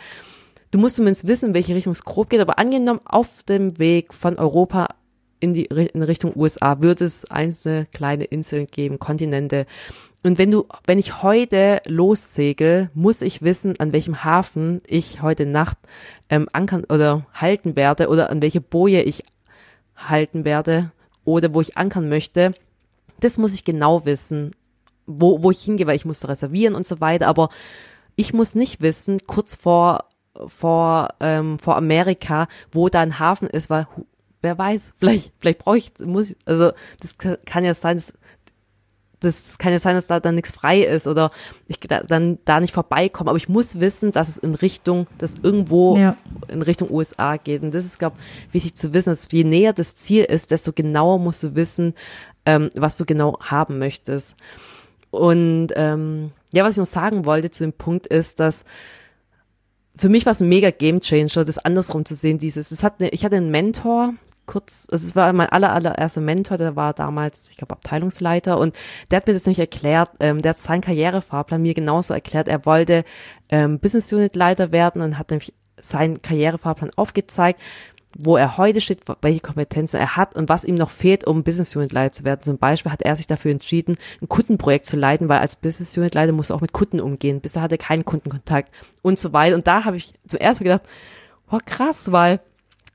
du 0.71 0.79
musst 0.79 0.97
zumindest 0.97 1.27
wissen, 1.27 1.53
welche 1.53 1.75
Richtung 1.75 1.91
es 1.91 2.03
grob 2.03 2.29
geht, 2.29 2.41
aber 2.41 2.59
angenommen, 2.59 3.01
auf 3.05 3.43
dem 3.43 3.77
Weg 3.79 4.13
von 4.13 4.37
Europa 4.37 4.87
in 5.39 5.53
die 5.53 5.65
in 5.65 6.03
Richtung 6.03 6.31
USA 6.35 6.81
wird 6.81 7.01
es 7.01 7.25
einzelne 7.29 7.85
kleine 7.87 8.23
Inseln 8.23 8.67
geben, 8.67 8.97
Kontinente. 8.97 9.65
Und 10.23 10.37
wenn 10.37 10.51
du, 10.51 10.65
wenn 10.85 10.99
ich 10.99 11.21
heute 11.21 11.81
lossegel, 11.85 12.89
muss 12.93 13.21
ich 13.21 13.41
wissen, 13.41 13.77
an 13.77 13.91
welchem 13.91 14.23
Hafen 14.23 14.81
ich 14.87 15.21
heute 15.21 15.45
Nacht 15.45 15.77
ähm, 16.29 16.47
ankern 16.53 16.85
oder 16.85 17.25
halten 17.33 17.75
werde 17.75 18.07
oder 18.07 18.29
an 18.29 18.41
welche 18.41 18.61
Boje 18.61 19.01
ich 19.01 19.25
halten 19.97 20.45
werde 20.45 20.91
oder 21.25 21.53
wo 21.53 21.59
ich 21.59 21.75
ankern 21.75 22.07
möchte, 22.07 22.53
das 23.23 23.37
muss 23.37 23.53
ich 23.53 23.63
genau 23.63 24.05
wissen, 24.05 24.51
wo, 25.05 25.43
wo 25.43 25.51
ich 25.51 25.61
hingehe, 25.61 25.87
weil 25.87 25.95
ich 25.95 26.05
musste 26.05 26.29
reservieren 26.29 26.75
und 26.75 26.87
so 26.87 27.01
weiter, 27.01 27.27
aber 27.27 27.49
ich 28.15 28.33
muss 28.33 28.55
nicht 28.55 28.81
wissen, 28.81 29.19
kurz 29.27 29.55
vor, 29.55 30.05
vor, 30.47 31.09
ähm, 31.19 31.59
vor 31.59 31.75
Amerika, 31.77 32.47
wo 32.71 32.89
da 32.89 33.01
ein 33.01 33.19
Hafen 33.19 33.47
ist, 33.47 33.69
weil 33.69 33.87
wer 34.41 34.57
weiß, 34.57 34.93
vielleicht, 34.99 35.33
vielleicht 35.39 35.59
brauche 35.59 35.77
ich, 35.77 35.91
muss 35.99 36.31
ich, 36.31 36.37
also 36.45 36.71
das 36.99 37.17
kann 37.45 37.65
ja 37.65 37.73
sein, 37.73 37.97
dass 37.97 38.13
das 39.23 39.57
kann 39.57 39.71
ja 39.71 39.79
sein, 39.79 39.95
dass 39.95 40.07
da 40.07 40.19
dann 40.19 40.35
nichts 40.35 40.51
frei 40.51 40.81
ist 40.81 41.07
oder 41.07 41.31
ich 41.67 41.79
da, 41.79 42.01
dann 42.03 42.39
da 42.43 42.59
nicht 42.59 42.73
vorbeikomme, 42.73 43.29
aber 43.29 43.37
ich 43.37 43.47
muss 43.47 43.79
wissen, 43.79 44.11
dass 44.11 44.27
es 44.27 44.37
in 44.37 44.53
Richtung, 44.53 45.07
dass 45.17 45.35
irgendwo 45.41 45.97
ja. 45.97 46.17
in 46.49 46.61
Richtung 46.61 46.91
USA 46.91 47.37
geht. 47.37 47.63
Und 47.63 47.73
das 47.73 47.85
ist, 47.85 47.99
glaube 47.99 48.17
ich, 48.49 48.53
wichtig 48.53 48.75
zu 48.75 48.93
wissen, 48.93 49.11
dass 49.11 49.31
je 49.31 49.45
näher 49.45 49.71
das 49.71 49.95
Ziel 49.95 50.25
ist, 50.25 50.51
desto 50.51 50.73
genauer 50.73 51.19
musst 51.19 51.41
du 51.41 51.55
wissen, 51.55 51.93
ähm, 52.45 52.69
was 52.75 52.97
du 52.97 53.05
genau 53.05 53.39
haben 53.39 53.79
möchtest. 53.79 54.37
Und 55.11 55.69
ähm, 55.75 56.31
ja, 56.51 56.63
was 56.63 56.73
ich 56.73 56.79
noch 56.79 56.85
sagen 56.85 57.25
wollte 57.25 57.51
zu 57.51 57.63
dem 57.63 57.73
Punkt 57.73 58.07
ist, 58.07 58.39
dass 58.39 58.65
für 59.95 60.09
mich 60.09 60.25
war 60.25 60.31
es 60.31 60.41
ein 60.41 60.49
mega 60.49 60.71
Game 60.71 61.01
Changer, 61.01 61.45
das 61.45 61.59
andersrum 61.59 62.05
zu 62.05 62.15
sehen, 62.15 62.39
dieses, 62.39 62.71
es 62.71 62.83
hat 62.83 62.99
eine, 62.99 63.09
ich 63.09 63.23
hatte 63.23 63.35
einen 63.35 63.51
Mentor, 63.51 64.13
kurz, 64.45 64.87
also 64.91 65.05
es 65.05 65.15
war 65.15 65.31
mein 65.33 65.49
aller, 65.49 65.71
allererster 65.71 66.21
Mentor, 66.21 66.57
der 66.57 66.75
war 66.75 66.93
damals, 66.93 67.49
ich 67.49 67.57
glaube, 67.57 67.73
Abteilungsleiter 67.73 68.57
und 68.57 68.75
der 69.09 69.17
hat 69.17 69.27
mir 69.27 69.33
das 69.33 69.45
nämlich 69.45 69.59
erklärt, 69.59 70.09
ähm, 70.19 70.41
der 70.41 70.49
hat 70.49 70.57
seinen 70.57 70.81
Karrierefahrplan 70.81 71.61
mir 71.61 71.73
genauso 71.73 72.13
erklärt, 72.13 72.47
er 72.47 72.65
wollte 72.65 73.03
ähm, 73.49 73.79
Business 73.79 74.11
Unit 74.11 74.35
Leiter 74.35 74.71
werden 74.71 75.01
und 75.01 75.17
hat 75.17 75.29
nämlich 75.29 75.53
seinen 75.79 76.21
Karrierefahrplan 76.21 76.91
aufgezeigt, 76.95 77.59
wo 78.17 78.37
er 78.37 78.57
heute 78.57 78.81
steht, 78.81 79.01
welche 79.21 79.39
Kompetenzen 79.39 79.97
er 79.97 80.15
hat 80.15 80.35
und 80.35 80.49
was 80.49 80.65
ihm 80.65 80.75
noch 80.75 80.89
fehlt, 80.89 81.25
um 81.25 81.43
Business 81.43 81.75
Unit 81.75 81.91
Leiter 81.91 82.13
zu 82.13 82.23
werden. 82.23 82.41
Zum 82.43 82.57
Beispiel 82.57 82.91
hat 82.91 83.01
er 83.01 83.15
sich 83.15 83.27
dafür 83.27 83.51
entschieden, 83.51 83.97
ein 84.21 84.29
Kundenprojekt 84.29 84.85
zu 84.85 84.97
leiten, 84.97 85.29
weil 85.29 85.39
als 85.39 85.55
Business 85.55 85.97
Unit 85.97 86.15
Leiter 86.15 86.31
muss 86.31 86.49
er 86.49 86.55
auch 86.55 86.61
mit 86.61 86.73
Kunden 86.73 86.99
umgehen. 86.99 87.41
Bisher 87.41 87.61
hatte 87.61 87.75
er 87.75 87.79
keinen 87.79 88.05
Kundenkontakt 88.05 88.71
und 89.01 89.19
so 89.19 89.33
weiter. 89.33 89.55
Und 89.55 89.67
da 89.67 89.85
habe 89.85 89.97
ich 89.97 90.13
zuerst 90.27 90.61
mal 90.61 90.65
gedacht, 90.65 90.83
oh 91.51 91.59
krass, 91.65 92.11
weil 92.11 92.39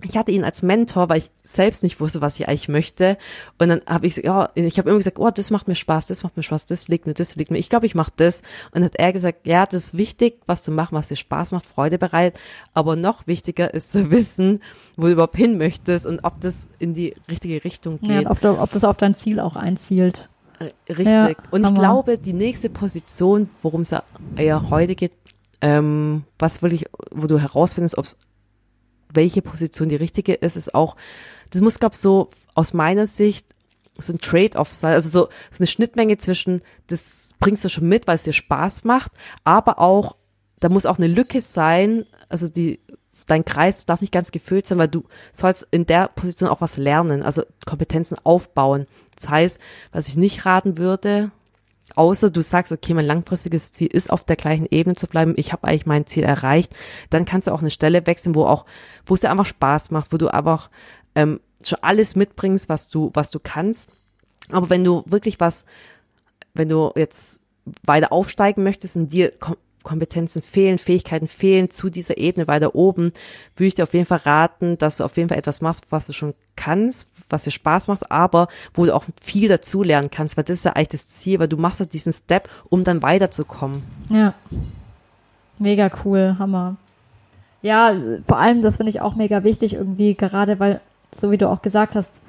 ich 0.04 0.16
hatte 0.16 0.30
ihn 0.30 0.44
als 0.44 0.62
Mentor, 0.62 1.08
weil 1.08 1.18
ich 1.18 1.30
selbst 1.42 1.82
nicht 1.82 1.98
wusste, 1.98 2.20
was 2.20 2.38
ich 2.38 2.48
eigentlich 2.48 2.68
möchte. 2.68 3.18
Und 3.58 3.68
dann 3.68 3.82
habe 3.86 4.06
ich, 4.06 4.16
ja, 4.16 4.48
ich 4.54 4.78
habe 4.78 4.90
immer 4.90 4.98
gesagt, 4.98 5.18
oh, 5.18 5.30
das 5.30 5.50
macht 5.50 5.66
mir 5.66 5.74
Spaß, 5.74 6.06
das 6.06 6.22
macht 6.22 6.36
mir 6.36 6.44
Spaß, 6.44 6.66
das 6.66 6.86
liegt 6.86 7.06
mir, 7.06 7.14
das 7.14 7.34
liegt 7.34 7.50
mir. 7.50 7.58
Ich 7.58 7.68
glaube, 7.68 7.86
ich 7.86 7.96
mache 7.96 8.12
das. 8.14 8.42
Und 8.66 8.76
dann 8.76 8.84
hat 8.84 8.96
er 8.96 9.12
gesagt, 9.12 9.46
ja, 9.46 9.66
das 9.66 9.86
ist 9.86 9.98
wichtig, 9.98 10.40
was 10.46 10.62
zu 10.62 10.70
machen, 10.70 10.94
was 10.94 11.08
dir 11.08 11.16
Spaß 11.16 11.50
macht, 11.50 11.66
Freude 11.66 11.98
bereit. 11.98 12.38
Aber 12.74 12.94
noch 12.94 13.26
wichtiger 13.26 13.74
ist 13.74 13.90
zu 13.90 14.10
wissen, 14.12 14.62
wo 14.96 15.06
du 15.06 15.12
überhaupt 15.12 15.36
hin 15.36 15.58
möchtest 15.58 16.06
und 16.06 16.20
ob 16.22 16.40
das 16.40 16.68
in 16.78 16.94
die 16.94 17.16
richtige 17.28 17.64
Richtung 17.64 18.00
geht. 18.00 18.22
Ja, 18.22 18.30
ob, 18.30 18.40
du, 18.40 18.56
ob 18.56 18.70
das 18.70 18.84
auf 18.84 18.98
dein 18.98 19.14
Ziel 19.14 19.40
auch 19.40 19.56
einzielt. 19.56 20.28
Äh, 20.60 20.70
richtig. 20.88 21.06
Ja, 21.06 21.30
und 21.50 21.66
ich 21.66 21.74
glaube, 21.74 22.18
die 22.18 22.34
nächste 22.34 22.70
Position, 22.70 23.50
worum 23.62 23.80
es 23.80 23.90
ja 23.90 24.70
heute 24.70 24.94
geht, 24.94 25.12
ähm, 25.60 26.22
was 26.38 26.62
wirklich, 26.62 26.86
wo 27.10 27.26
du 27.26 27.38
herausfindest, 27.40 27.98
ob 27.98 28.04
es 28.04 28.16
welche 29.12 29.42
Position 29.42 29.88
die 29.88 29.96
richtige 29.96 30.34
ist, 30.34 30.56
ist 30.56 30.74
auch, 30.74 30.96
das 31.50 31.60
muss, 31.60 31.78
glaube 31.78 31.96
so 31.96 32.30
aus 32.54 32.74
meiner 32.74 33.06
Sicht 33.06 33.46
so 33.98 34.12
ein 34.12 34.20
Trade-off 34.20 34.72
sein, 34.72 34.94
also 34.94 35.08
so, 35.08 35.28
so 35.50 35.58
eine 35.58 35.66
Schnittmenge 35.66 36.18
zwischen, 36.18 36.62
das 36.86 37.32
bringst 37.40 37.64
du 37.64 37.68
schon 37.68 37.88
mit, 37.88 38.06
weil 38.06 38.14
es 38.14 38.22
dir 38.22 38.32
Spaß 38.32 38.84
macht, 38.84 39.12
aber 39.44 39.80
auch, 39.80 40.16
da 40.60 40.68
muss 40.68 40.86
auch 40.86 40.98
eine 40.98 41.08
Lücke 41.08 41.40
sein, 41.40 42.06
also 42.28 42.48
die, 42.48 42.80
dein 43.26 43.44
Kreis 43.44 43.86
darf 43.86 44.00
nicht 44.00 44.12
ganz 44.12 44.30
gefüllt 44.30 44.66
sein, 44.66 44.78
weil 44.78 44.88
du 44.88 45.04
sollst 45.32 45.66
in 45.70 45.86
der 45.86 46.08
Position 46.08 46.48
auch 46.48 46.60
was 46.60 46.76
lernen, 46.76 47.22
also 47.22 47.42
Kompetenzen 47.66 48.16
aufbauen. 48.24 48.86
Das 49.16 49.28
heißt, 49.28 49.60
was 49.92 50.08
ich 50.08 50.16
nicht 50.16 50.46
raten 50.46 50.78
würde, 50.78 51.30
außer 51.96 52.30
du 52.30 52.42
sagst, 52.42 52.72
okay, 52.72 52.94
mein 52.94 53.06
langfristiges 53.06 53.72
Ziel 53.72 53.88
ist 53.88 54.10
auf 54.10 54.24
der 54.24 54.36
gleichen 54.36 54.66
Ebene 54.70 54.96
zu 54.96 55.06
bleiben, 55.06 55.34
ich 55.36 55.52
habe 55.52 55.66
eigentlich 55.66 55.86
mein 55.86 56.06
Ziel 56.06 56.24
erreicht, 56.24 56.74
dann 57.10 57.24
kannst 57.24 57.46
du 57.46 57.52
auch 57.52 57.60
eine 57.60 57.70
Stelle 57.70 58.06
wechseln, 58.06 58.34
wo 58.34 58.44
auch, 58.44 58.64
wo 59.06 59.14
es 59.14 59.20
dir 59.20 59.30
einfach 59.30 59.46
Spaß 59.46 59.90
macht, 59.90 60.12
wo 60.12 60.16
du 60.16 60.28
einfach 60.28 60.70
ähm, 61.14 61.40
schon 61.62 61.78
alles 61.82 62.16
mitbringst, 62.16 62.68
was 62.68 62.88
du, 62.88 63.10
was 63.14 63.30
du 63.30 63.40
kannst. 63.42 63.90
Aber 64.50 64.70
wenn 64.70 64.84
du 64.84 65.02
wirklich 65.06 65.40
was, 65.40 65.66
wenn 66.54 66.68
du 66.68 66.92
jetzt 66.96 67.42
weiter 67.84 68.12
aufsteigen 68.12 68.62
möchtest 68.62 68.96
und 68.96 69.12
dir 69.12 69.32
Kompetenzen 69.82 70.42
fehlen, 70.42 70.78
Fähigkeiten 70.78 71.28
fehlen 71.28 71.70
zu 71.70 71.90
dieser 71.90 72.18
Ebene 72.18 72.46
weiter 72.46 72.74
oben, 72.74 73.12
würde 73.56 73.68
ich 73.68 73.74
dir 73.74 73.84
auf 73.84 73.94
jeden 73.94 74.06
Fall 74.06 74.20
raten, 74.24 74.78
dass 74.78 74.98
du 74.98 75.04
auf 75.04 75.16
jeden 75.16 75.28
Fall 75.28 75.38
etwas 75.38 75.60
machst, 75.60 75.86
was 75.90 76.06
du 76.06 76.12
schon 76.12 76.34
kannst, 76.56 77.10
was 77.28 77.44
dir 77.44 77.50
Spaß 77.50 77.88
macht, 77.88 78.10
aber 78.10 78.48
wo 78.74 78.84
du 78.84 78.94
auch 78.94 79.04
viel 79.22 79.48
dazu 79.48 79.82
lernen 79.82 80.10
kannst, 80.10 80.36
weil 80.36 80.44
das 80.44 80.58
ist 80.58 80.64
ja 80.64 80.72
eigentlich 80.72 80.88
das 80.88 81.08
Ziel, 81.08 81.38
weil 81.38 81.48
du 81.48 81.56
machst 81.56 81.80
ja 81.80 81.86
diesen 81.86 82.12
Step, 82.12 82.48
um 82.68 82.84
dann 82.84 83.02
weiterzukommen. 83.02 83.82
Ja. 84.10 84.34
Mega 85.58 85.90
cool, 86.04 86.36
Hammer. 86.38 86.76
Ja, 87.62 87.94
vor 88.26 88.38
allem, 88.38 88.62
das 88.62 88.76
finde 88.76 88.90
ich 88.90 89.00
auch 89.00 89.16
mega 89.16 89.42
wichtig 89.42 89.74
irgendwie, 89.74 90.14
gerade 90.14 90.60
weil, 90.60 90.80
so 91.12 91.30
wie 91.30 91.38
du 91.38 91.48
auch 91.48 91.62
gesagt 91.62 91.96
hast, 91.96 92.22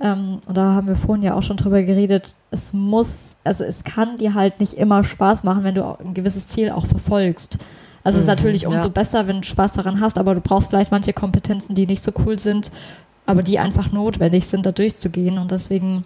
ähm, 0.00 0.40
und 0.46 0.56
da 0.56 0.74
haben 0.74 0.88
wir 0.88 0.96
vorhin 0.96 1.22
ja 1.24 1.34
auch 1.34 1.42
schon 1.42 1.56
drüber 1.56 1.82
geredet, 1.82 2.34
es 2.50 2.72
muss, 2.72 3.38
also 3.44 3.64
es 3.64 3.82
kann 3.84 4.18
dir 4.18 4.34
halt 4.34 4.60
nicht 4.60 4.74
immer 4.74 5.02
Spaß 5.04 5.42
machen, 5.44 5.64
wenn 5.64 5.74
du 5.74 5.84
ein 5.84 6.14
gewisses 6.14 6.48
Ziel 6.48 6.70
auch 6.70 6.86
verfolgst. 6.86 7.58
Also 8.04 8.18
mhm, 8.18 8.20
es 8.20 8.22
ist 8.22 8.22
mhm, 8.22 8.26
natürlich 8.26 8.66
umso 8.66 8.88
ja. 8.88 8.92
besser, 8.92 9.26
wenn 9.26 9.40
du 9.40 9.46
Spaß 9.46 9.72
daran 9.72 10.00
hast, 10.00 10.18
aber 10.18 10.34
du 10.34 10.40
brauchst 10.40 10.68
vielleicht 10.70 10.92
manche 10.92 11.12
Kompetenzen, 11.12 11.74
die 11.74 11.86
nicht 11.86 12.04
so 12.04 12.12
cool 12.24 12.38
sind, 12.38 12.70
aber 13.24 13.42
die 13.42 13.58
einfach 13.58 13.90
notwendig 13.90 14.46
sind, 14.46 14.66
da 14.66 14.72
durchzugehen. 14.72 15.38
Und 15.38 15.50
deswegen 15.50 16.04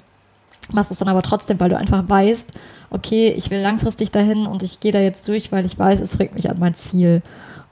machst 0.72 0.90
du 0.90 0.94
es 0.94 0.98
dann 1.00 1.08
aber 1.08 1.22
trotzdem, 1.22 1.58
weil 1.58 1.68
du 1.68 1.76
einfach 1.76 2.08
weißt, 2.08 2.52
okay, 2.90 3.30
ich 3.36 3.50
will 3.50 3.60
langfristig 3.60 4.12
dahin 4.12 4.46
und 4.46 4.62
ich 4.62 4.80
gehe 4.80 4.92
da 4.92 5.00
jetzt 5.00 5.28
durch, 5.28 5.50
weil 5.50 5.66
ich 5.66 5.78
weiß, 5.78 6.00
es 6.00 6.16
bringt 6.16 6.34
mich 6.34 6.48
an 6.48 6.58
mein 6.58 6.74
Ziel. 6.74 7.22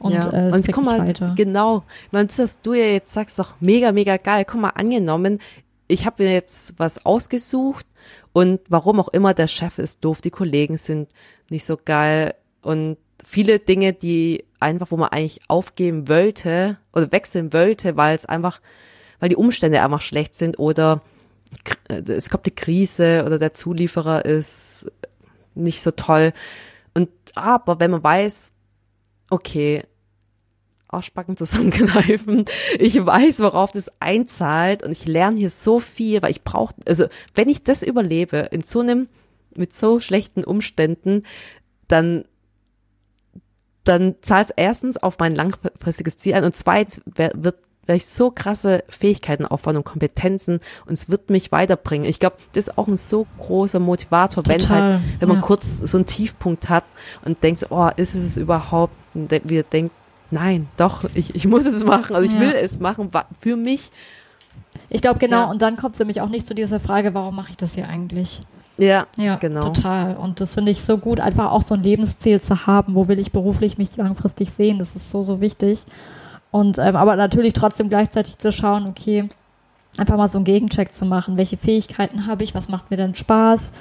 Und, 0.01 0.13
ja. 0.13 0.31
äh, 0.31 0.49
es 0.49 0.57
und 0.57 0.73
guck 0.73 0.85
mal, 0.85 1.01
weiter. 1.01 1.33
genau, 1.37 1.83
man, 2.13 2.29
dass 2.29 2.61
du 2.61 2.75
ja 2.75 2.85
jetzt 2.85 3.13
sagst, 3.13 3.39
doch 3.39 3.55
mega, 3.61 3.93
mega 3.93 4.17
geil. 4.17 4.45
Guck 4.45 4.61
mal, 4.61 4.71
angenommen, 4.71 5.41
ich 5.89 6.07
habe 6.07 6.23
mir 6.23 6.33
jetzt 6.33 6.79
was 6.79 7.05
ausgesucht 7.05 7.87
und 8.33 8.61
warum 8.69 9.01
auch 9.01 9.09
immer 9.09 9.35
der 9.35 9.49
Chef 9.49 9.79
ist 9.79 10.05
doof, 10.05 10.21
die 10.21 10.31
Kollegen 10.31 10.77
sind 10.77 11.11
nicht 11.51 11.65
so 11.65 11.79
geil 11.83 12.35
und 12.63 12.99
viele 13.25 13.59
Dinge, 13.59 13.93
die 13.93 14.45
einfach, 14.61 14.91
wo 14.91 14.97
man 14.97 15.09
eigentlich 15.09 15.41
aufgeben 15.49 16.09
wollte 16.09 16.79
oder 16.93 17.11
wechseln 17.11 17.53
wollte, 17.53 17.97
weil 17.97 18.15
es 18.15 18.27
einfach, 18.27 18.61
weil 19.19 19.29
die 19.29 19.37
Umstände 19.37 19.83
einfach 19.83 20.03
schlecht 20.03 20.35
sind 20.35 20.59
oder 20.59 21.03
es 21.89 22.29
kommt 22.29 22.47
die 22.47 22.55
Krise 22.55 23.25
oder 23.25 23.39
der 23.39 23.55
Zulieferer 23.55 24.25
ist 24.25 24.91
nicht 25.55 25.81
so 25.81 25.91
toll. 25.91 26.33
Und 26.95 27.09
aber 27.35 27.81
wenn 27.81 27.91
man 27.91 28.05
weiß, 28.05 28.53
okay, 29.31 29.83
Arschbacken 30.89 31.37
zusammenkneifen. 31.37 32.45
Ich 32.79 33.05
weiß, 33.05 33.41
worauf 33.41 33.73
das 33.73 33.91
einzahlt 34.01 34.83
und 34.83 34.93
ich 34.93 35.07
lerne 35.07 35.39
hier 35.39 35.51
so 35.51 35.81
viel, 35.81 36.23
weil 36.23 36.31
ich 36.31 36.43
brauche, 36.43 36.75
also 36.87 37.07
wenn 37.35 37.49
ich 37.49 37.63
das 37.63 37.83
überlebe 37.83 38.49
in 38.51 38.63
so 38.63 38.81
einem, 38.81 39.09
mit 39.55 39.75
so 39.75 40.01
schlechten 40.01 40.45
Umständen, 40.45 41.25
dann 41.89 42.25
dann 43.85 44.17
zahlt 44.21 44.51
es 44.51 44.55
erstens 44.55 44.99
auf 44.99 45.19
mein 45.19 45.35
langfristiges 45.35 46.19
Ziel 46.19 46.35
ein 46.35 46.45
und 46.45 46.55
zweitens 46.55 47.01
wird 47.07 47.57
werde 47.89 47.97
ich 47.97 48.07
so 48.07 48.31
krasse 48.31 48.85
Fähigkeiten 48.91 49.47
aufbauen 49.47 49.79
und 49.79 49.85
Kompetenzen 49.85 50.61
und 50.85 50.93
es 50.93 51.09
wird 51.09 51.31
mich 51.31 51.51
weiterbringen. 51.51 52.07
Ich 52.07 52.21
glaube, 52.21 52.37
das 52.53 52.69
ist 52.69 52.77
auch 52.79 52.87
ein 52.87 52.99
so 52.99 53.27
großer 53.39 53.81
Motivator, 53.81 54.45
Total, 54.45 54.61
wenn 54.61 54.69
halt, 54.69 55.01
wenn 55.21 55.29
man 55.29 55.39
ja. 55.39 55.43
kurz 55.43 55.79
so 55.79 55.97
einen 55.97 56.05
Tiefpunkt 56.05 56.69
hat 56.69 56.85
und 57.25 57.43
denkt, 57.43 57.67
oh, 57.71 57.89
ist 57.97 58.15
es 58.15 58.37
überhaupt, 58.37 58.93
wir 59.15 59.63
denken, 59.63 59.91
nein, 60.31 60.69
doch, 60.77 61.05
ich, 61.15 61.35
ich 61.35 61.47
muss 61.47 61.65
es 61.67 61.85
machen, 61.85 62.15
also 62.15 62.27
ich 62.27 62.35
ja. 62.35 62.41
will 62.41 62.53
es 62.53 62.81
machen, 62.81 63.11
für 63.41 63.57
mich. 63.57 63.91
Ich 64.91 65.03
glaube, 65.03 65.19
genau, 65.19 65.43
ja. 65.43 65.51
und 65.51 65.63
dann 65.63 65.77
kommt 65.77 65.95
es 65.95 65.99
nämlich 65.99 66.21
auch 66.21 66.29
nicht 66.29 66.47
zu 66.47 66.55
dieser 66.55 66.81
Frage, 66.81 67.15
warum 67.15 67.37
mache 67.37 67.51
ich 67.51 67.57
das 67.57 67.75
hier 67.75 67.89
eigentlich? 67.89 68.41
Ja, 68.79 69.07
ja, 69.17 69.35
genau. 69.37 69.61
Total. 69.61 70.17
Und 70.17 70.41
das 70.41 70.55
finde 70.55 70.71
ich 70.71 70.85
so 70.85 70.99
gut, 70.99 71.19
einfach 71.19 71.51
auch 71.51 71.63
so 71.63 71.75
ein 71.75 71.83
Lebensziel 71.83 72.41
zu 72.41 72.67
haben. 72.67 72.95
Wo 72.95 73.09
will 73.09 73.19
ich 73.19 73.33
beruflich 73.33 73.77
mich 73.77 73.97
langfristig 73.97 74.53
sehen? 74.53 74.79
Das 74.79 74.95
ist 74.95 75.11
so, 75.11 75.25
so 75.25 75.41
wichtig. 75.41 75.85
Und 76.53 76.79
ähm, 76.79 76.95
aber 76.95 77.17
natürlich 77.17 77.55
trotzdem 77.55 77.89
gleichzeitig 77.89 78.39
zu 78.39 78.53
schauen, 78.53 78.87
okay, 78.87 79.29
einfach 79.97 80.17
mal 80.17 80.29
so 80.29 80.39
einen 80.39 80.45
Gegencheck 80.45 80.95
zu 80.95 81.05
machen. 81.07 81.37
Welche 81.37 81.57
Fähigkeiten 81.57 82.27
habe 82.27 82.45
ich? 82.45 82.55
Was 82.55 82.69
macht 82.69 82.91
mir 82.91 82.97
denn 82.97 83.17
Spaß? 83.17 83.73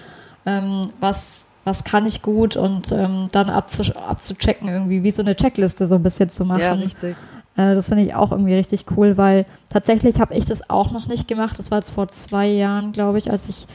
Ähm, 0.47 0.89
was 0.99 1.47
was 1.67 1.83
kann 1.83 2.05
ich 2.05 2.21
gut 2.21 2.55
und 2.55 2.93
ähm, 2.93 3.27
dann 3.33 3.49
abzu 3.49 3.83
abzuchecken, 3.93 4.69
irgendwie 4.69 5.03
wie 5.03 5.11
so 5.11 5.21
eine 5.21 5.35
Checkliste 5.35 5.85
so 5.85 5.95
ein 5.95 6.03
bisschen 6.03 6.29
zu 6.29 6.45
machen. 6.45 6.61
Ja, 6.61 6.71
richtig. 6.71 7.17
Äh, 7.57 7.75
das 7.75 7.89
finde 7.89 8.03
ich 8.03 8.15
auch 8.15 8.31
irgendwie 8.31 8.53
richtig 8.53 8.85
cool, 8.95 9.17
weil 9.17 9.45
tatsächlich 9.69 10.21
habe 10.21 10.33
ich 10.33 10.45
das 10.45 10.69
auch 10.69 10.91
noch 10.91 11.07
nicht 11.07 11.27
gemacht. 11.27 11.59
Das 11.59 11.69
war 11.69 11.79
jetzt 11.79 11.91
vor 11.91 12.07
zwei 12.07 12.47
Jahren, 12.47 12.93
glaube 12.93 13.17
ich, 13.17 13.29
als 13.29 13.49
ich 13.49 13.67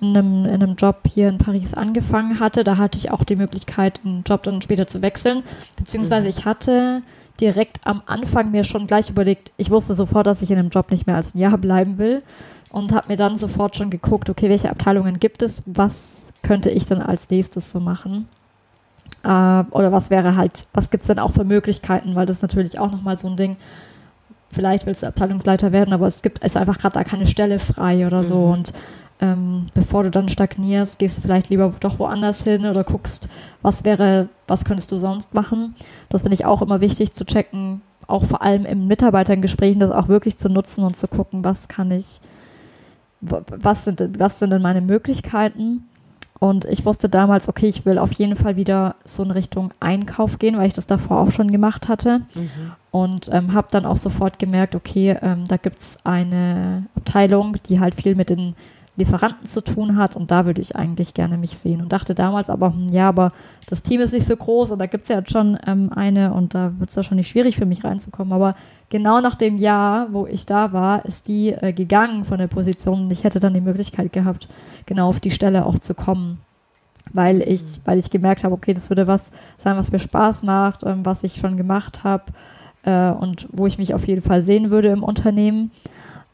in 0.00 0.16
einem, 0.16 0.44
in 0.44 0.62
einem 0.62 0.76
Job 0.76 1.00
hier 1.12 1.28
in 1.28 1.38
Paris 1.38 1.74
angefangen 1.74 2.38
hatte. 2.38 2.62
Da 2.62 2.76
hatte 2.76 2.98
ich 2.98 3.10
auch 3.10 3.24
die 3.24 3.34
Möglichkeit, 3.36 3.98
einen 4.04 4.22
Job 4.22 4.44
dann 4.44 4.62
später 4.62 4.86
zu 4.86 5.02
wechseln. 5.02 5.42
Beziehungsweise 5.76 6.28
mhm. 6.28 6.34
ich 6.38 6.44
hatte 6.44 7.02
direkt 7.40 7.84
am 7.84 8.00
Anfang 8.06 8.52
mir 8.52 8.62
schon 8.62 8.86
gleich 8.86 9.10
überlegt, 9.10 9.50
ich 9.56 9.72
wusste 9.72 9.94
sofort, 9.94 10.28
dass 10.28 10.40
ich 10.40 10.52
in 10.52 10.58
einem 10.58 10.68
Job 10.68 10.92
nicht 10.92 11.08
mehr 11.08 11.16
als 11.16 11.34
ein 11.34 11.38
Jahr 11.38 11.58
bleiben 11.58 11.98
will. 11.98 12.22
Und 12.70 12.92
habe 12.92 13.08
mir 13.08 13.16
dann 13.16 13.38
sofort 13.38 13.76
schon 13.76 13.90
geguckt, 13.90 14.30
okay, 14.30 14.48
welche 14.48 14.70
Abteilungen 14.70 15.18
gibt 15.18 15.42
es, 15.42 15.62
was 15.66 16.32
könnte 16.42 16.70
ich 16.70 16.86
dann 16.86 17.02
als 17.02 17.28
nächstes 17.30 17.70
so 17.70 17.80
machen. 17.80 18.28
Äh, 19.22 19.28
oder 19.70 19.92
was 19.92 20.10
wäre 20.10 20.36
halt, 20.36 20.66
was 20.72 20.90
gibt 20.90 21.02
es 21.02 21.08
denn 21.08 21.18
auch 21.18 21.32
für 21.32 21.44
Möglichkeiten, 21.44 22.14
weil 22.14 22.26
das 22.26 22.36
ist 22.36 22.42
natürlich 22.42 22.78
auch 22.78 22.90
nochmal 22.90 23.18
so 23.18 23.28
ein 23.28 23.36
Ding, 23.36 23.56
vielleicht 24.50 24.86
willst 24.86 25.02
du 25.02 25.06
Abteilungsleiter 25.06 25.72
werden, 25.72 25.92
aber 25.92 26.06
es 26.06 26.22
gibt, 26.22 26.38
ist 26.44 26.56
einfach 26.56 26.78
gerade 26.78 26.94
da 26.94 27.04
keine 27.04 27.26
Stelle 27.26 27.58
frei 27.58 28.06
oder 28.06 28.24
so 28.24 28.46
Mhm. 28.46 28.52
und 28.52 28.72
ähm, 29.22 29.66
bevor 29.74 30.02
du 30.02 30.10
dann 30.10 30.30
stagnierst, 30.30 30.98
gehst 30.98 31.18
du 31.18 31.20
vielleicht 31.20 31.50
lieber 31.50 31.74
doch 31.80 31.98
woanders 31.98 32.42
hin 32.42 32.64
oder 32.64 32.84
guckst, 32.84 33.28
was 33.60 33.84
wäre, 33.84 34.28
was 34.48 34.64
könntest 34.64 34.90
du 34.92 34.96
sonst 34.96 35.34
machen. 35.34 35.74
Das 36.08 36.22
finde 36.22 36.34
ich 36.34 36.46
auch 36.46 36.62
immer 36.62 36.80
wichtig 36.80 37.12
zu 37.12 37.26
checken, 37.26 37.82
auch 38.06 38.24
vor 38.24 38.40
allem 38.40 38.64
in 38.64 38.86
Mitarbeitergesprächen, 38.86 39.80
das 39.80 39.90
auch 39.90 40.08
wirklich 40.08 40.38
zu 40.38 40.48
nutzen 40.48 40.84
und 40.84 40.96
zu 40.96 41.06
gucken, 41.06 41.44
was 41.44 41.68
kann 41.68 41.90
ich, 41.90 42.20
was 43.20 43.84
sind, 43.84 44.00
denn- 44.00 44.18
was 44.18 44.38
sind 44.38 44.50
denn 44.50 44.62
meine 44.62 44.80
Möglichkeiten? 44.80 45.84
Und 46.38 46.64
ich 46.64 46.86
wusste 46.86 47.10
damals, 47.10 47.50
okay, 47.50 47.66
ich 47.68 47.84
will 47.84 47.98
auf 47.98 48.12
jeden 48.12 48.34
Fall 48.34 48.56
wieder 48.56 48.94
so 49.04 49.22
in 49.22 49.30
Richtung 49.30 49.72
Einkauf 49.78 50.38
gehen, 50.38 50.56
weil 50.56 50.68
ich 50.68 50.74
das 50.74 50.86
davor 50.86 51.18
auch 51.20 51.30
schon 51.32 51.52
gemacht 51.52 51.86
hatte. 51.88 52.22
Und 52.90 53.28
ähm, 53.30 53.52
habe 53.52 53.68
dann 53.70 53.84
auch 53.84 53.98
sofort 53.98 54.38
gemerkt, 54.38 54.74
okay, 54.74 55.18
ähm, 55.20 55.44
da 55.46 55.58
gibt's 55.58 55.98
eine 56.02 56.86
Abteilung, 56.96 57.56
die 57.68 57.78
halt 57.78 57.94
viel 57.94 58.14
mit 58.14 58.30
den 58.30 58.54
Lieferanten 58.96 59.46
zu 59.46 59.62
tun 59.62 59.96
hat 59.96 60.16
und 60.16 60.30
da 60.30 60.46
würde 60.46 60.60
ich 60.60 60.76
eigentlich 60.76 61.14
gerne 61.14 61.36
mich 61.36 61.56
sehen. 61.58 61.80
Und 61.82 61.92
dachte 61.92 62.14
damals 62.14 62.50
aber, 62.50 62.72
hm, 62.74 62.88
ja, 62.88 63.08
aber 63.08 63.32
das 63.68 63.82
Team 63.82 64.00
ist 64.00 64.12
nicht 64.12 64.26
so 64.26 64.34
groß 64.36 64.72
und 64.72 64.78
da 64.78 64.86
gibt's 64.86 65.08
ja 65.08 65.18
jetzt 65.18 65.30
schon 65.30 65.58
ähm, 65.66 65.90
eine 65.94 66.32
und 66.32 66.54
da 66.54 66.72
wird's 66.78 66.96
wahrscheinlich 66.96 67.28
schwierig 67.28 67.56
für 67.56 67.66
mich 67.66 67.84
reinzukommen. 67.84 68.32
Aber 68.32 68.54
genau 68.90 69.20
nach 69.20 69.36
dem 69.36 69.56
Jahr, 69.56 70.08
wo 70.12 70.26
ich 70.26 70.44
da 70.44 70.72
war, 70.72 71.04
ist 71.06 71.28
die 71.28 71.50
äh, 71.52 71.72
gegangen 71.72 72.24
von 72.24 72.38
der 72.38 72.48
Position 72.48 73.04
und 73.04 73.10
ich 73.10 73.24
hätte 73.24 73.40
dann 73.40 73.54
die 73.54 73.60
Möglichkeit 73.60 74.12
gehabt, 74.12 74.48
genau 74.84 75.08
auf 75.08 75.20
die 75.20 75.30
Stelle 75.30 75.64
auch 75.64 75.78
zu 75.78 75.94
kommen. 75.94 76.38
Weil 77.12 77.40
ich, 77.42 77.62
weil 77.84 77.98
ich 77.98 78.10
gemerkt 78.10 78.44
habe, 78.44 78.54
okay, 78.54 78.72
das 78.74 78.88
würde 78.90 79.06
was 79.06 79.32
sein, 79.58 79.76
was 79.76 79.90
mir 79.90 79.98
Spaß 79.98 80.42
macht, 80.44 80.82
ähm, 80.84 81.04
was 81.04 81.24
ich 81.24 81.36
schon 81.36 81.56
gemacht 81.56 82.04
habe 82.04 82.24
äh, 82.84 83.10
und 83.12 83.48
wo 83.50 83.66
ich 83.66 83.78
mich 83.78 83.94
auf 83.94 84.06
jeden 84.06 84.22
Fall 84.22 84.42
sehen 84.42 84.70
würde 84.70 84.88
im 84.88 85.02
Unternehmen. 85.02 85.72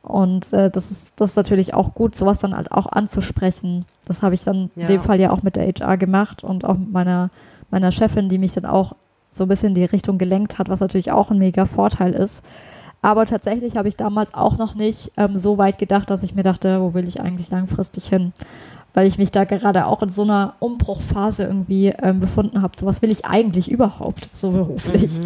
Und 0.03 0.53
äh, 0.53 0.71
das, 0.71 0.91
ist, 0.91 1.13
das 1.17 1.31
ist 1.31 1.37
natürlich 1.37 1.75
auch 1.75 1.95
gut, 1.95 2.15
sowas 2.15 2.41
dann 2.41 2.55
halt 2.57 2.73
auch 2.73 2.87
anzusprechen. 2.87 3.87
Das 4.05 4.23
habe 4.23 4.35
ich 4.35 4.45
dann 4.45 4.71
Ja. 4.77 4.83
in 4.83 4.89
dem 4.89 5.03
Fall 5.03 5.19
ja 5.19 5.31
auch 5.31 5.43
mit 5.43 5.57
der 5.57 5.67
HR 5.67 5.97
gemacht 5.97 6.45
und 6.45 6.65
auch 6.65 6.77
mit 6.77 6.93
meiner, 6.93 7.31
meiner 7.71 7.91
Chefin, 7.91 8.29
die 8.29 8.39
mich 8.39 8.53
dann 8.53 8.67
auch 8.67 8.95
so 9.37 9.45
ein 9.45 9.49
bisschen 9.49 9.71
in 9.71 9.75
die 9.75 9.85
Richtung 9.85 10.19
gelenkt 10.19 10.59
hat, 10.59 10.69
was 10.69 10.81
natürlich 10.81 11.13
auch 11.13 11.31
ein 11.31 11.39
mega 11.39 11.67
Vorteil 11.67 12.13
ist. 12.13 12.43
Aber 13.03 13.27
tatsächlich 13.27 13.77
habe 13.77 13.89
ich 13.89 13.97
damals 13.97 14.35
auch 14.35 14.59
noch 14.59 14.75
nicht 14.75 15.13
ähm, 15.17 15.39
so 15.39 15.59
weit 15.59 15.79
gedacht, 15.79 16.11
dass 16.11 16.23
ich 16.23 16.35
mir 16.35 16.43
dachte, 16.43 16.81
wo 16.81 16.95
will 16.95 17.07
ich 17.07 17.21
eigentlich 17.21 17.51
langfristig 17.51 18.09
hin? 18.09 18.33
Weil 18.95 19.07
ich 19.07 19.19
mich 19.19 19.31
da 19.31 19.45
gerade 19.45 19.87
auch 19.87 20.03
in 20.03 20.09
so 20.09 20.23
einer 20.23 20.55
Umbruchphase 20.59 21.45
irgendwie 21.45 21.89
ähm, 22.03 22.19
befunden 22.19 22.63
habe. 22.63 22.73
So 22.81 22.87
was 22.87 23.03
will 23.03 23.11
ich 23.11 23.27
eigentlich 23.27 23.71
überhaupt, 23.71 24.29
so 24.33 24.51
beruflich. 24.51 25.21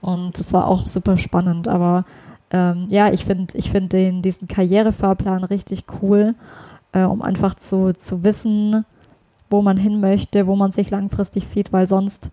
Und 0.00 0.38
das 0.38 0.52
war 0.52 0.66
auch 0.66 0.88
super 0.88 1.18
spannend. 1.18 1.68
Aber 1.68 2.04
ähm, 2.50 2.86
ja, 2.88 3.12
ich 3.12 3.24
finde 3.26 3.56
ich 3.56 3.70
find 3.70 3.92
den, 3.92 4.22
diesen 4.22 4.48
Karrierefahrplan 4.48 5.44
richtig 5.44 5.84
cool, 6.02 6.34
äh, 6.92 7.04
um 7.04 7.22
einfach 7.22 7.54
zu, 7.54 7.92
zu 7.92 8.24
wissen, 8.24 8.84
wo 9.50 9.62
man 9.62 9.76
hin 9.76 10.00
möchte, 10.00 10.46
wo 10.46 10.56
man 10.56 10.72
sich 10.72 10.90
langfristig 10.90 11.46
sieht, 11.46 11.72
weil 11.72 11.86
sonst, 11.86 12.30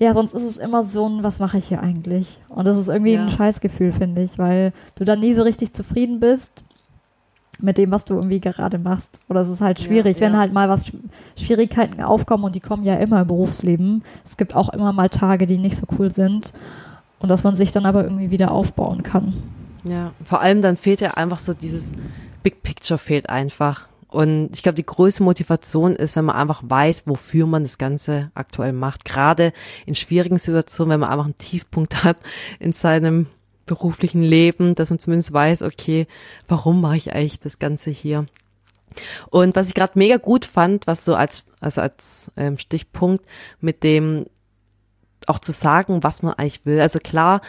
ja, 0.00 0.14
sonst 0.14 0.32
ist 0.34 0.42
es 0.42 0.56
immer 0.56 0.82
so 0.82 1.06
ein, 1.08 1.22
was 1.22 1.38
mache 1.38 1.58
ich 1.58 1.68
hier 1.68 1.80
eigentlich? 1.82 2.38
Und 2.48 2.64
das 2.64 2.76
ist 2.76 2.88
irgendwie 2.88 3.12
Ja. 3.14 3.22
ein 3.24 3.30
Scheißgefühl, 3.30 3.92
finde 3.92 4.22
ich, 4.22 4.38
weil 4.38 4.72
du 4.96 5.04
dann 5.04 5.20
nie 5.20 5.34
so 5.34 5.42
richtig 5.42 5.72
zufrieden 5.74 6.18
bist 6.18 6.64
mit 7.60 7.76
dem, 7.76 7.90
was 7.90 8.06
du 8.06 8.14
irgendwie 8.14 8.40
gerade 8.40 8.78
machst. 8.78 9.20
Oder 9.28 9.40
es 9.42 9.48
ist 9.48 9.60
halt 9.60 9.78
Ja, 9.78 9.86
schwierig, 9.86 10.18
wenn 10.20 10.32
ja. 10.32 10.38
halt 10.38 10.54
mal 10.54 10.68
was 10.70 10.90
Schwierigkeiten 11.36 12.02
aufkommen 12.02 12.44
und 12.44 12.54
die 12.54 12.60
kommen 12.60 12.84
ja 12.84 12.94
immer 12.94 13.20
im 13.20 13.26
Berufsleben. 13.28 14.02
Es 14.24 14.38
gibt 14.38 14.56
auch 14.56 14.70
immer 14.70 14.92
mal 14.94 15.10
Tage, 15.10 15.46
die 15.46 15.58
nicht 15.58 15.76
so 15.76 15.86
cool 15.98 16.10
sind. 16.10 16.52
Und 17.20 17.28
dass 17.28 17.44
man 17.44 17.54
sich 17.54 17.70
dann 17.70 17.84
aber 17.84 18.02
irgendwie 18.02 18.30
wieder 18.30 18.50
aufbauen 18.50 19.02
kann. 19.02 19.34
Ja, 19.84 20.12
vor 20.24 20.40
allem 20.40 20.62
dann 20.62 20.78
fehlt 20.78 21.02
ja 21.02 21.10
einfach 21.10 21.38
so 21.38 21.52
dieses 21.52 21.92
Big 22.42 22.62
Picture 22.62 22.96
fehlt 22.98 23.28
einfach. 23.28 23.88
Und 24.10 24.50
ich 24.52 24.62
glaube, 24.62 24.76
die 24.76 24.86
größte 24.86 25.22
Motivation 25.22 25.94
ist, 25.94 26.16
wenn 26.16 26.24
man 26.24 26.36
einfach 26.36 26.62
weiß, 26.64 27.04
wofür 27.06 27.46
man 27.46 27.62
das 27.62 27.78
Ganze 27.78 28.30
aktuell 28.34 28.72
macht. 28.72 29.04
Gerade 29.04 29.52
in 29.86 29.94
schwierigen 29.94 30.38
Situationen, 30.38 30.92
wenn 30.92 31.00
man 31.00 31.10
einfach 31.10 31.24
einen 31.24 31.38
Tiefpunkt 31.38 32.02
hat 32.04 32.18
in 32.58 32.72
seinem 32.72 33.26
beruflichen 33.66 34.22
Leben, 34.22 34.74
dass 34.74 34.90
man 34.90 34.98
zumindest 34.98 35.32
weiß, 35.32 35.62
okay, 35.62 36.08
warum 36.48 36.80
mache 36.80 36.96
ich 36.96 37.14
eigentlich 37.14 37.38
das 37.38 37.60
Ganze 37.60 37.90
hier? 37.90 38.26
Und 39.30 39.54
was 39.54 39.68
ich 39.68 39.74
gerade 39.74 39.96
mega 39.96 40.16
gut 40.16 40.44
fand, 40.44 40.88
was 40.88 41.04
so 41.04 41.14
als, 41.14 41.46
also 41.60 41.80
als 41.80 42.32
ähm, 42.36 42.56
Stichpunkt 42.56 43.24
mit 43.60 43.84
dem 43.84 44.26
auch 45.26 45.38
zu 45.38 45.52
sagen, 45.52 46.02
was 46.02 46.22
man 46.22 46.34
eigentlich 46.34 46.66
will. 46.66 46.80
Also 46.80 46.98
klar, 46.98 47.40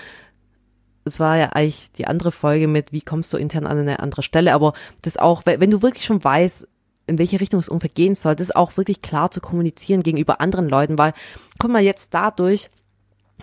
es 1.06 1.20
war 1.20 1.38
ja 1.38 1.50
eigentlich 1.50 1.92
die 1.94 2.08
andere 2.08 2.32
Folge 2.32 2.68
mit, 2.68 2.92
wie 2.92 3.02
kommst 3.02 3.32
du 3.34 3.38
intern 3.38 3.68
an 3.68 3.78
eine 3.78 4.00
andere 4.00 4.24
Stelle, 4.24 4.54
aber 4.54 4.74
das 5.02 5.18
auch, 5.18 5.44
wenn 5.46 5.72
du 5.72 5.82
wirklich 5.82 6.06
schon 6.06 6.24
weißt, 6.24 6.68
in 7.08 7.18
welche 7.18 7.40
Richtung 7.40 7.60
es 7.60 7.70
ungefähr 7.70 7.90
gehen 7.90 8.16
soll, 8.16 8.36
das 8.36 8.56
auch 8.56 8.78
wirklich 8.78 9.02
klar 9.02 9.32
zu 9.32 9.42
kommunizieren 9.42 10.04
gegenüber 10.04 10.40
anderen 10.40 10.70
Leuten, 10.70 10.98
weil, 10.98 11.14
guck 11.60 11.72
mal, 11.72 11.82
jetzt 11.82 12.14
dadurch, 12.14 12.70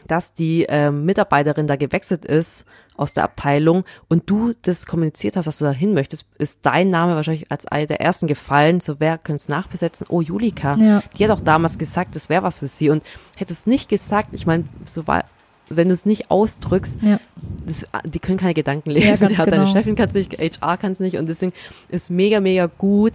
dass 0.07 0.33
die 0.33 0.64
ähm, 0.68 1.05
Mitarbeiterin 1.05 1.66
da 1.66 1.77
gewechselt 1.77 2.25
ist 2.25 2.64
aus 2.97 3.14
der 3.14 3.25
Abteilung 3.25 3.85
und 4.09 4.31
du 4.31 4.53
das 4.62 4.87
kommuniziert 4.87 5.37
hast, 5.37 5.47
dass 5.47 5.59
du 5.59 5.64
da 5.64 5.71
hin 5.73 5.92
möchtest, 5.94 6.27
ist 6.38 6.61
dein 6.62 6.90
Name 6.90 7.14
wahrscheinlich 7.14 7.51
als 7.51 7.66
eine 7.66 7.87
der 7.87 8.01
ersten 8.01 8.27
gefallen. 8.27 8.81
So, 8.81 9.01
wer 9.01 9.18
könnte 9.18 9.42
es 9.42 9.49
nachbesetzen? 9.49 10.07
Oh, 10.09 10.21
Julika. 10.21 10.77
Ja. 10.77 11.03
Die 11.16 11.25
hat 11.25 11.31
auch 11.31 11.40
damals 11.40 11.79
gesagt, 11.79 12.16
das 12.16 12.29
wäre 12.29 12.42
was 12.42 12.61
für 12.61 12.68
sie. 12.68 12.90
Und 12.90 13.03
hätte 13.37 13.53
es 13.53 13.66
nicht 13.66 13.88
gesagt, 13.88 14.31
ich 14.33 14.47
meine, 14.47 14.64
so 14.85 15.07
war, 15.07 15.25
wenn 15.70 15.88
du 15.88 15.92
es 15.94 16.07
nicht 16.07 16.31
ausdrückst, 16.31 17.02
Ja. 17.02 17.20
das, 17.66 17.87
die 18.04 18.18
können 18.18 18.38
keine 18.38 18.54
Gedanken 18.54 18.90
lesen. 18.90 19.28
Ja, 19.31 19.44
Deine 19.44 19.64
genau. 19.64 19.72
Chefin 19.72 19.94
kann 19.96 20.09
es 20.09 20.14
nicht, 20.14 20.38
HR 20.38 20.76
kann 20.76 20.92
es 20.92 21.00
nicht 21.00 21.16
und 21.16 21.28
deswegen 21.28 21.52
ist 21.88 22.11
mega, 22.11 22.40
mega 22.40 22.66
gut, 22.66 23.12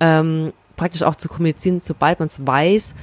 ähm, 0.00 0.52
praktisch 0.76 1.02
auch 1.02 1.16
zu 1.16 1.28
kommunizieren, 1.28 1.80
sobald 1.80 2.18
man 2.18 2.26
es 2.26 2.46
weiß, 2.46 2.94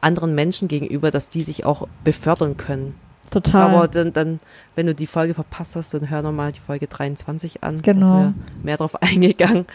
anderen 0.00 0.34
Menschen 0.34 0.68
gegenüber, 0.68 1.10
dass 1.10 1.28
die 1.28 1.44
dich 1.44 1.64
auch 1.64 1.88
befördern 2.04 2.56
können. 2.56 2.94
Total. 3.30 3.70
Aber 3.74 3.88
dann, 3.88 4.12
dann, 4.12 4.38
wenn 4.76 4.86
du 4.86 4.94
die 4.94 5.08
Folge 5.08 5.34
verpasst 5.34 5.74
hast, 5.74 5.92
dann 5.94 6.08
hör 6.10 6.22
nochmal 6.22 6.52
die 6.52 6.60
Folge 6.60 6.86
23 6.86 7.64
an. 7.64 7.82
Genau. 7.82 8.00
Da 8.08 8.22
sind 8.22 8.34
wir 8.36 8.64
mehr 8.64 8.76
drauf 8.76 8.94
eingegangen. 9.02 9.66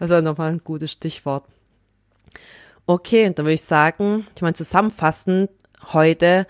Also 0.00 0.20
nochmal 0.20 0.50
ein 0.52 0.60
gutes 0.64 0.90
Stichwort. 0.90 1.44
Okay, 2.86 3.32
dann 3.34 3.44
würde 3.46 3.54
ich 3.54 3.62
sagen, 3.62 4.26
ich 4.34 4.42
meine, 4.42 4.54
zusammenfassend 4.54 5.50
heute 5.92 6.46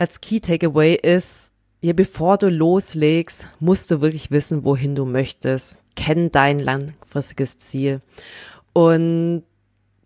als 0.00 0.22
Key 0.22 0.40
Takeaway 0.40 0.94
ist, 0.94 1.52
ja, 1.82 1.92
bevor 1.92 2.38
du 2.38 2.48
loslegst, 2.48 3.46
musst 3.60 3.90
du 3.90 4.00
wirklich 4.00 4.30
wissen, 4.30 4.64
wohin 4.64 4.94
du 4.94 5.04
möchtest. 5.04 5.78
Kenn 5.94 6.32
dein 6.32 6.58
langfristiges 6.58 7.58
Ziel. 7.58 8.00
Und 8.72 9.44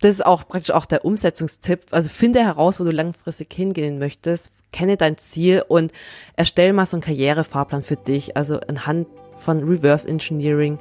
das 0.01 0.15
ist 0.15 0.25
auch 0.25 0.47
praktisch 0.47 0.71
auch 0.71 0.85
der 0.85 1.05
Umsetzungstipp. 1.05 1.85
Also 1.91 2.09
finde 2.09 2.43
heraus, 2.43 2.79
wo 2.79 2.83
du 2.83 2.91
langfristig 2.91 3.53
hingehen 3.53 3.97
möchtest, 3.97 4.51
kenne 4.73 4.97
dein 4.97 5.17
Ziel 5.17 5.63
und 5.65 5.93
erstell 6.35 6.73
mal 6.73 6.85
so 6.85 6.97
einen 6.97 7.01
Karrierefahrplan 7.01 7.83
für 7.83 7.95
dich. 7.95 8.35
Also 8.35 8.59
anhand 8.67 9.07
von 9.37 9.63
Reverse 9.63 10.09
Engineering, 10.09 10.77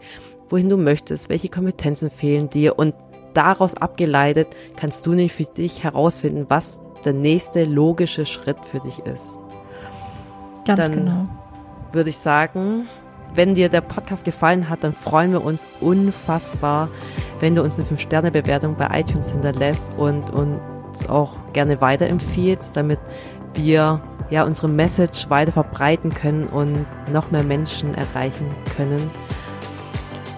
wohin 0.51 0.69
du 0.69 0.77
möchtest, 0.77 1.29
welche 1.29 1.49
Kompetenzen 1.49 2.11
fehlen 2.11 2.51
dir 2.51 2.81
und 2.81 2.95
daraus 3.33 3.75
abgeleitet 3.77 4.49
kannst 4.77 5.07
du 5.07 5.11
nämlich 5.11 5.33
für 5.35 5.45
dich 5.45 5.85
herausfinden, 5.85 6.47
was 6.49 6.81
der 7.05 7.13
nächste 7.13 7.65
logische 7.65 8.27
Schritt 8.27 8.59
für 8.65 8.81
dich 8.81 8.99
ist 9.01 9.39
Ganz 10.67 10.81
dann- 10.81 10.93
genau. 10.93 11.29
würde 11.93 12.11
ich 12.11 12.19
sagen, 12.19 12.89
wenn 13.35 13.55
dir 13.55 13.69
der 13.69 13.81
Podcast 13.81 14.25
gefallen 14.25 14.69
hat, 14.69 14.85
dann 14.85 14.93
freuen 14.93 15.33
wir 15.33 15.45
uns 15.45 15.67
unfassbar, 15.81 16.89
wenn 17.41 17.55
du 17.55 17.63
uns 17.63 17.79
eine 17.79 17.87
5-Sterne-Bewertung 17.89 18.77
bei 18.77 18.89
iTunes 19.01 19.33
hinterlässt 19.33 19.93
und 19.97 20.31
uns 20.31 21.09
auch 21.09 21.33
gerne 21.53 21.81
weiterempfiehlst, 21.81 22.77
damit 22.77 23.01
wir 23.55 24.01
ja 24.31 24.45
unsere 24.45 24.69
Message 24.69 25.29
weiter 25.31 25.53
verbreiten 25.53 26.11
können 26.15 26.47
und 26.47 26.87
noch 27.13 27.31
mehr 27.31 27.43
Menschen 27.45 27.95
erreichen 27.95 28.55
können. 28.77 29.11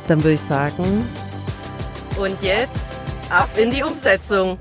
Dann 0.07 0.19
würde 0.25 0.35
ich 0.35 0.41
sagen, 0.41 1.07
und 2.19 2.41
jetzt 2.43 2.87
ab 3.29 3.49
in 3.61 3.71
die 3.71 3.83
Umsetzung. 3.83 4.59